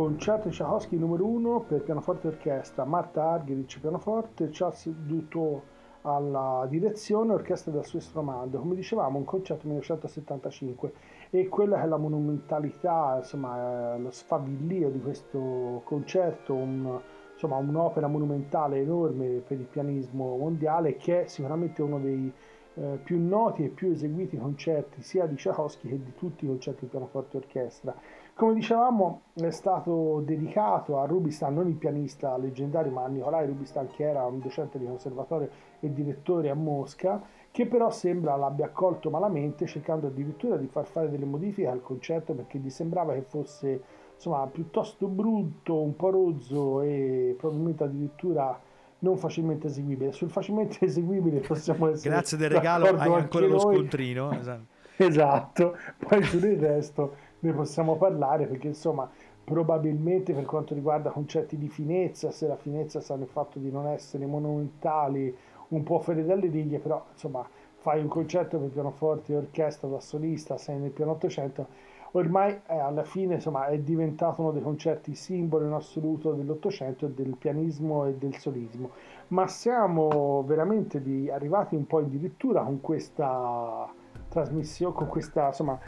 Concerto 0.00 0.48
di 0.48 0.54
Tchaikovsky 0.54 0.96
numero 0.96 1.26
1 1.26 1.60
per 1.68 1.82
pianoforte 1.82 2.26
e 2.26 2.30
orchestra, 2.30 2.86
Marta 2.86 3.32
Argerich 3.32 3.80
pianoforte, 3.80 4.48
Charles 4.50 4.88
Duto 4.88 5.62
alla 6.00 6.66
direzione, 6.70 7.34
orchestra 7.34 7.70
del 7.70 7.84
Swiss 7.84 8.10
Romando. 8.14 8.60
Come 8.60 8.76
dicevamo, 8.76 9.18
un 9.18 9.26
concerto 9.26 9.66
1975 9.66 10.92
e 11.28 11.48
quella 11.48 11.76
che 11.76 11.82
è 11.82 11.86
la 11.86 11.98
monumentalità, 11.98 13.16
insomma, 13.18 13.98
lo 13.98 14.10
sfavillio 14.10 14.88
di 14.88 15.02
questo 15.02 15.82
concerto, 15.84 16.54
un- 16.54 16.98
insomma, 17.34 17.56
un'opera 17.56 18.06
monumentale 18.06 18.78
enorme 18.78 19.42
per 19.46 19.58
il 19.58 19.66
pianismo 19.66 20.34
mondiale 20.38 20.96
che 20.96 21.24
è 21.24 21.26
sicuramente 21.26 21.82
uno 21.82 21.98
dei 21.98 22.32
eh, 22.74 22.98
più 23.02 23.20
noti 23.20 23.64
e 23.64 23.68
più 23.68 23.90
eseguiti 23.90 24.38
concerti 24.38 25.02
sia 25.02 25.26
di 25.26 25.34
Tchaikovsky 25.34 25.88
che 25.88 26.02
di 26.02 26.14
tutti 26.14 26.44
i 26.44 26.48
concerti 26.48 26.84
di 26.84 26.90
pianoforte 26.90 27.36
e 27.36 27.40
orchestra. 27.40 27.94
Come 28.40 28.54
dicevamo, 28.54 29.20
è 29.34 29.50
stato 29.50 30.22
dedicato 30.24 30.98
a 30.98 31.04
Rubinstein, 31.04 31.52
non 31.52 31.68
il 31.68 31.74
pianista 31.74 32.38
leggendario, 32.38 32.90
ma 32.90 33.04
a 33.04 33.08
Nikolai 33.08 33.46
Rubinstein, 33.46 33.88
che 33.88 34.08
era 34.08 34.24
un 34.24 34.40
docente 34.40 34.78
di 34.78 34.86
conservatorio 34.86 35.50
e 35.78 35.92
direttore 35.92 36.48
a 36.48 36.54
Mosca, 36.54 37.22
che 37.50 37.66
però 37.66 37.90
sembra 37.90 38.36
l'abbia 38.36 38.64
accolto 38.64 39.10
malamente, 39.10 39.66
cercando 39.66 40.06
addirittura 40.06 40.56
di 40.56 40.68
far 40.68 40.86
fare 40.86 41.10
delle 41.10 41.26
modifiche 41.26 41.68
al 41.68 41.82
concerto 41.82 42.32
perché 42.32 42.56
gli 42.56 42.70
sembrava 42.70 43.12
che 43.12 43.26
fosse 43.28 43.82
insomma 44.14 44.46
piuttosto 44.46 45.06
brutto, 45.06 45.78
un 45.78 45.94
po' 45.94 46.08
rozzo 46.08 46.80
e 46.80 47.34
probabilmente 47.36 47.84
addirittura 47.84 48.58
non 49.00 49.18
facilmente 49.18 49.66
eseguibile. 49.66 50.12
Sul 50.12 50.30
facilmente 50.30 50.78
eseguibile 50.86 51.40
possiamo 51.40 51.90
essere 51.90 52.14
Grazie 52.14 52.38
del 52.38 52.48
regalo, 52.48 52.86
hai 52.86 53.12
ancora 53.12 53.46
lo 53.46 53.58
scontrino. 53.58 54.32
esatto. 54.32 54.78
Esatto, 54.96 55.76
poi 55.96 56.22
sul 56.24 56.40
resto 56.40 57.28
ne 57.40 57.52
possiamo 57.52 57.96
parlare 57.96 58.46
perché 58.46 58.68
insomma 58.68 59.10
probabilmente 59.44 60.32
per 60.32 60.44
quanto 60.44 60.74
riguarda 60.74 61.10
concetti 61.10 61.58
di 61.58 61.68
finezza, 61.68 62.30
se 62.30 62.46
la 62.46 62.56
finezza 62.56 63.00
sta 63.00 63.16
nel 63.16 63.26
fatto 63.26 63.58
di 63.58 63.70
non 63.70 63.86
essere 63.88 64.24
monumentali, 64.26 65.36
un 65.68 65.82
po' 65.82 65.98
fuori 65.98 66.24
dalle 66.24 66.48
righe, 66.48 66.78
però 66.78 67.04
insomma 67.12 67.44
fai 67.78 68.00
un 68.00 68.08
concerto 68.08 68.58
per 68.58 68.68
pianoforte 68.68 69.34
orchestra 69.34 69.88
da 69.88 70.00
solista, 70.00 70.56
sei 70.56 70.78
nel 70.78 70.90
piano 70.90 71.12
800, 71.12 71.66
ormai 72.12 72.60
eh, 72.66 72.78
alla 72.78 73.02
fine 73.02 73.34
insomma 73.34 73.66
è 73.66 73.78
diventato 73.78 74.42
uno 74.42 74.52
dei 74.52 74.62
concerti 74.62 75.14
simbolo 75.14 75.66
in 75.66 75.72
assoluto 75.72 76.32
dell'Ottocento 76.32 77.06
del 77.06 77.36
pianismo 77.36 78.06
e 78.06 78.14
del 78.14 78.36
solismo. 78.36 78.90
Ma 79.28 79.46
siamo 79.48 80.44
veramente 80.46 81.02
di- 81.02 81.30
arrivati 81.30 81.74
un 81.74 81.86
po' 81.86 81.98
addirittura 81.98 82.62
con 82.62 82.80
questa 82.80 83.88
trasmissione, 84.28 84.94
con 84.94 85.08
questa 85.08 85.46
insomma 85.46 85.78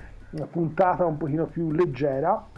puntata 0.51 1.05
un 1.05 1.17
pochino 1.17 1.47
più 1.47 1.71
leggera. 1.71 2.49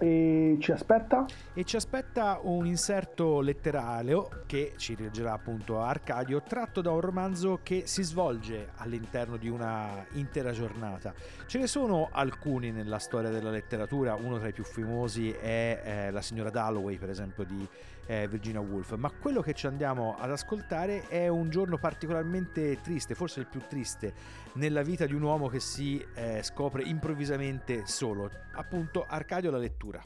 E 0.00 0.56
ci 0.58 0.72
aspetta? 0.72 1.24
E 1.52 1.62
ci 1.62 1.76
aspetta 1.76 2.40
un 2.42 2.66
inserto 2.66 3.40
letterario 3.40 4.28
che 4.44 4.72
ci 4.76 4.96
leggerà 4.96 5.34
appunto 5.34 5.80
Arcadio, 5.80 6.42
tratto 6.42 6.80
da 6.80 6.90
un 6.90 7.00
romanzo 7.00 7.60
che 7.62 7.84
si 7.86 8.02
svolge 8.02 8.70
all'interno 8.76 9.36
di 9.36 9.48
una 9.48 10.04
intera 10.14 10.50
giornata. 10.50 11.14
Ce 11.46 11.58
ne 11.58 11.68
sono 11.68 12.08
alcuni 12.10 12.72
nella 12.72 12.98
storia 12.98 13.30
della 13.30 13.50
letteratura, 13.50 14.14
uno 14.14 14.38
tra 14.38 14.48
i 14.48 14.52
più 14.52 14.64
famosi 14.64 15.30
è 15.30 15.80
eh, 15.84 16.10
La 16.10 16.22
signora 16.22 16.50
Dalloway, 16.50 16.98
per 16.98 17.10
esempio, 17.10 17.44
di 17.44 17.68
eh, 18.06 18.28
Virginia 18.28 18.60
Woolf, 18.60 18.96
ma 18.96 19.10
quello 19.10 19.40
che 19.40 19.54
ci 19.54 19.66
andiamo 19.66 20.14
ad 20.18 20.30
ascoltare 20.30 21.08
è 21.08 21.28
un 21.28 21.50
giorno 21.50 21.78
particolarmente 21.78 22.80
triste, 22.80 23.14
forse 23.14 23.40
il 23.40 23.46
più 23.46 23.60
triste 23.68 24.12
nella 24.54 24.82
vita 24.82 25.06
di 25.06 25.14
un 25.14 25.22
uomo 25.22 25.48
che 25.48 25.60
si 25.60 26.04
eh, 26.14 26.42
scopre 26.42 26.82
improvvisamente 26.82 27.86
solo, 27.86 28.30
appunto 28.54 29.04
Arcadio 29.06 29.50
la 29.50 29.58
lettura. 29.58 30.02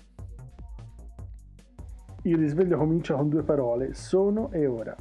Il 2.22 2.36
risveglio 2.36 2.76
comincia 2.76 3.14
con 3.14 3.28
due 3.28 3.42
parole, 3.42 3.94
sono 3.94 4.50
e 4.50 4.66
ora. 4.66 4.96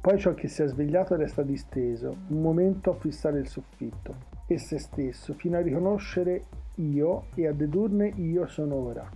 Poi 0.00 0.18
ciò 0.18 0.34
che 0.34 0.48
si 0.48 0.62
è 0.62 0.66
svegliato 0.66 1.14
resta 1.14 1.42
disteso, 1.42 2.16
un 2.28 2.40
momento 2.40 2.90
a 2.90 2.94
fissare 2.94 3.38
il 3.38 3.46
soffitto 3.46 4.30
e 4.46 4.58
se 4.58 4.78
stesso, 4.78 5.34
fino 5.34 5.56
a 5.56 5.60
riconoscere 5.60 6.46
io 6.76 7.26
e 7.34 7.46
a 7.46 7.52
dedurne 7.52 8.08
io 8.16 8.46
sono 8.48 8.74
ora. 8.74 9.08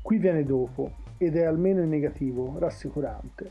Qui 0.00 0.18
viene 0.18 0.44
dopo, 0.44 0.92
ed 1.18 1.36
è 1.36 1.44
almeno 1.44 1.82
in 1.82 1.88
negativo, 1.88 2.56
rassicurante, 2.58 3.50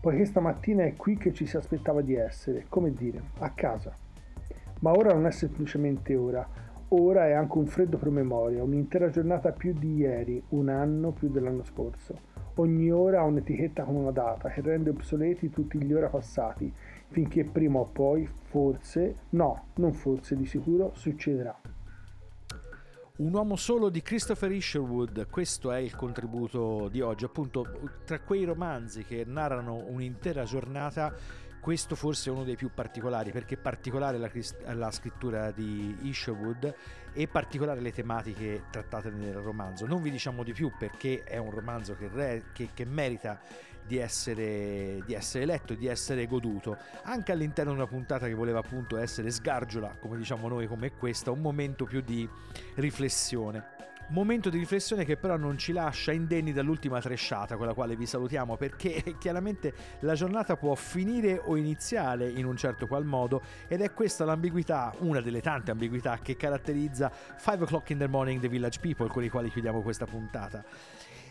poiché 0.00 0.24
stamattina 0.24 0.84
è 0.84 0.94
qui 0.94 1.16
che 1.16 1.32
ci 1.32 1.46
si 1.46 1.56
aspettava 1.56 2.00
di 2.00 2.14
essere, 2.14 2.66
come 2.68 2.92
dire, 2.92 3.20
a 3.38 3.50
casa. 3.50 3.94
Ma 4.80 4.90
ora 4.92 5.12
non 5.12 5.26
è 5.26 5.30
semplicemente 5.30 6.14
ora, 6.14 6.46
ora 6.88 7.26
è 7.26 7.32
anche 7.32 7.58
un 7.58 7.66
freddo 7.66 7.96
promemoria, 7.96 8.62
un'intera 8.62 9.10
giornata 9.10 9.52
più 9.52 9.72
di 9.72 9.96
ieri, 9.96 10.42
un 10.50 10.68
anno 10.68 11.12
più 11.12 11.28
dell'anno 11.28 11.64
scorso. 11.64 12.34
Ogni 12.56 12.90
ora 12.90 13.20
ha 13.20 13.24
un'etichetta 13.24 13.84
con 13.84 13.96
una 13.96 14.12
data 14.12 14.48
che 14.48 14.60
rende 14.60 14.90
obsoleti 14.90 15.50
tutti 15.50 15.82
gli 15.82 15.92
ora 15.92 16.08
passati, 16.08 16.72
finché 17.08 17.44
prima 17.44 17.78
o 17.78 17.84
poi, 17.84 18.26
forse, 18.26 19.16
no, 19.30 19.66
non 19.74 19.92
forse, 19.92 20.36
di 20.36 20.46
sicuro, 20.46 20.92
succederà. 20.94 21.75
Un 23.16 23.32
uomo 23.32 23.56
solo 23.56 23.88
di 23.88 24.02
Christopher 24.02 24.52
Isherwood, 24.52 25.28
questo 25.30 25.72
è 25.72 25.78
il 25.78 25.96
contributo 25.96 26.88
di 26.90 27.00
oggi, 27.00 27.24
appunto 27.24 27.64
tra 28.04 28.20
quei 28.20 28.44
romanzi 28.44 29.04
che 29.04 29.24
narrano 29.26 29.84
un'intera 29.86 30.44
giornata, 30.44 31.14
questo 31.58 31.94
forse 31.94 32.28
è 32.28 32.32
uno 32.34 32.44
dei 32.44 32.56
più 32.56 32.70
particolari, 32.74 33.30
perché 33.30 33.56
particolare 33.56 34.18
la, 34.18 34.30
la 34.74 34.90
scrittura 34.90 35.50
di 35.50 35.96
Isherwood 36.02 36.74
e 37.14 37.26
particolare 37.26 37.80
le 37.80 37.90
tematiche 37.92 38.64
trattate 38.70 39.08
nel 39.08 39.36
romanzo. 39.36 39.86
Non 39.86 40.02
vi 40.02 40.10
diciamo 40.10 40.42
di 40.42 40.52
più 40.52 40.70
perché 40.78 41.24
è 41.24 41.38
un 41.38 41.50
romanzo 41.50 41.96
che, 41.96 42.08
re- 42.12 42.44
che- 42.52 42.68
che 42.74 42.84
merita 42.84 43.40
di 43.86 43.98
essere, 43.98 45.02
di 45.06 45.14
essere 45.14 45.44
letto 45.46 45.74
di 45.74 45.86
essere 45.86 46.26
goduto, 46.26 46.76
anche 47.04 47.32
all'interno 47.32 47.72
di 47.72 47.78
una 47.78 47.86
puntata 47.86 48.26
che 48.26 48.34
voleva 48.34 48.58
appunto 48.58 48.96
essere 48.96 49.30
sgargiola, 49.30 49.96
come 50.00 50.16
diciamo 50.16 50.48
noi 50.48 50.66
come 50.66 50.92
questa, 50.92 51.30
un 51.30 51.40
momento 51.40 51.84
più 51.84 52.00
di 52.00 52.28
riflessione. 52.74 53.74
Momento 54.08 54.50
di 54.50 54.58
riflessione 54.58 55.04
che 55.04 55.16
però 55.16 55.36
non 55.36 55.58
ci 55.58 55.72
lascia 55.72 56.12
indenni 56.12 56.52
dall'ultima 56.52 57.00
tresciata 57.00 57.56
con 57.56 57.66
la 57.66 57.74
quale 57.74 57.96
vi 57.96 58.06
salutiamo 58.06 58.56
perché 58.56 59.02
chiaramente 59.18 59.74
la 60.00 60.14
giornata 60.14 60.56
può 60.56 60.76
finire 60.76 61.40
o 61.42 61.56
iniziare 61.56 62.28
in 62.28 62.44
un 62.44 62.56
certo 62.56 62.86
qual 62.86 63.04
modo 63.04 63.42
ed 63.66 63.80
è 63.80 63.92
questa 63.92 64.24
l'ambiguità, 64.24 64.94
una 64.98 65.20
delle 65.20 65.40
tante 65.40 65.72
ambiguità 65.72 66.20
che 66.22 66.36
caratterizza 66.36 67.10
5 67.36 67.64
o'clock 67.64 67.90
in 67.90 67.98
the 67.98 68.06
morning 68.06 68.40
The 68.40 68.48
Village 68.48 68.78
People 68.78 69.08
con 69.08 69.24
i 69.24 69.28
quali 69.28 69.50
chiudiamo 69.50 69.82
questa 69.82 70.04
puntata 70.04 70.64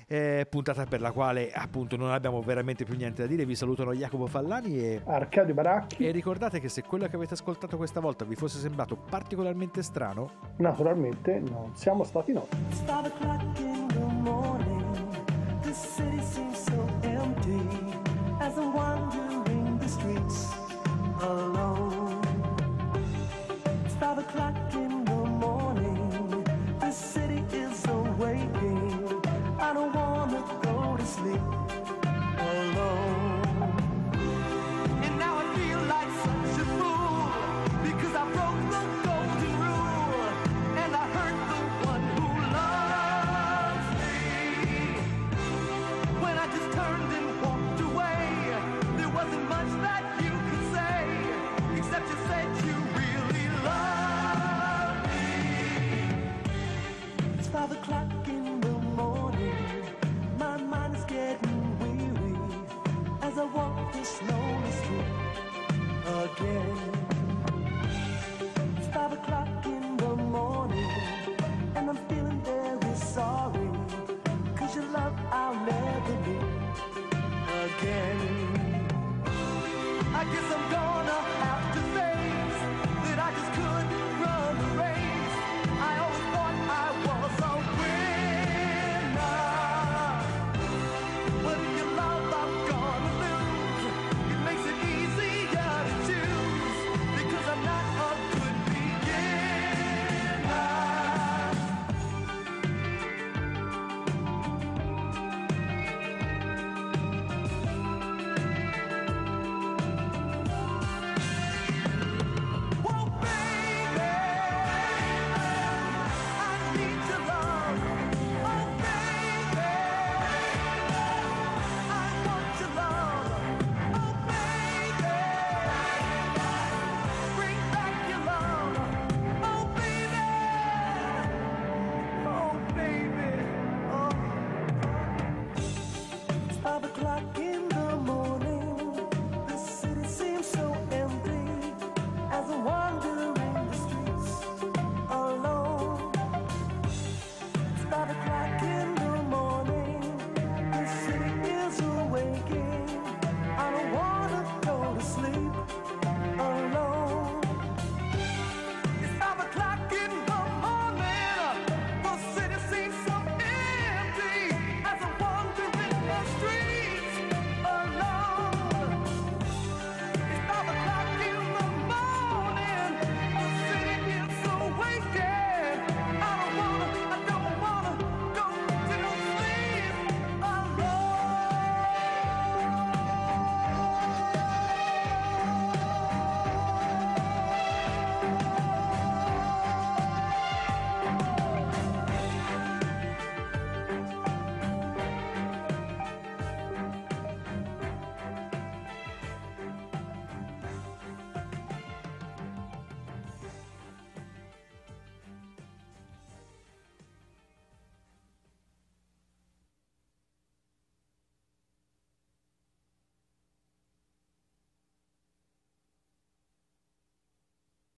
eh, 0.08 0.46
puntata 0.50 0.86
per 0.86 1.02
la 1.02 1.12
quale 1.12 1.52
appunto 1.52 1.96
non 1.96 2.12
abbiamo 2.12 2.42
veramente 2.42 2.84
più 2.84 2.96
niente 2.96 3.22
da 3.22 3.28
dire. 3.28 3.46
Vi 3.46 3.56
salutano 3.56 3.94
Jacopo 3.94 4.28
Fallani 4.28 4.78
e 4.78 5.02
Arcadio 5.06 5.54
Baracchi. 5.54 6.06
E 6.06 6.12
ricordate 6.12 6.60
che 6.60 6.70
se 6.70 6.84
quello 6.84 7.08
che 7.08 7.16
avete 7.16 7.34
ascoltato 7.34 7.78
questa 7.78 8.00
volta 8.00 8.26
vi 8.26 8.36
fosse 8.36 8.60
sembrato 8.60 8.96
particolarmente 8.96 9.82
strano, 9.82 10.30
naturalmente 10.58 11.40
non 11.40 11.76
siamo 11.76 12.04
stati 12.04 12.34
noi. 12.34 12.48
Five 23.98 24.22
o'clock 24.22 24.85
sleep. 31.26 31.65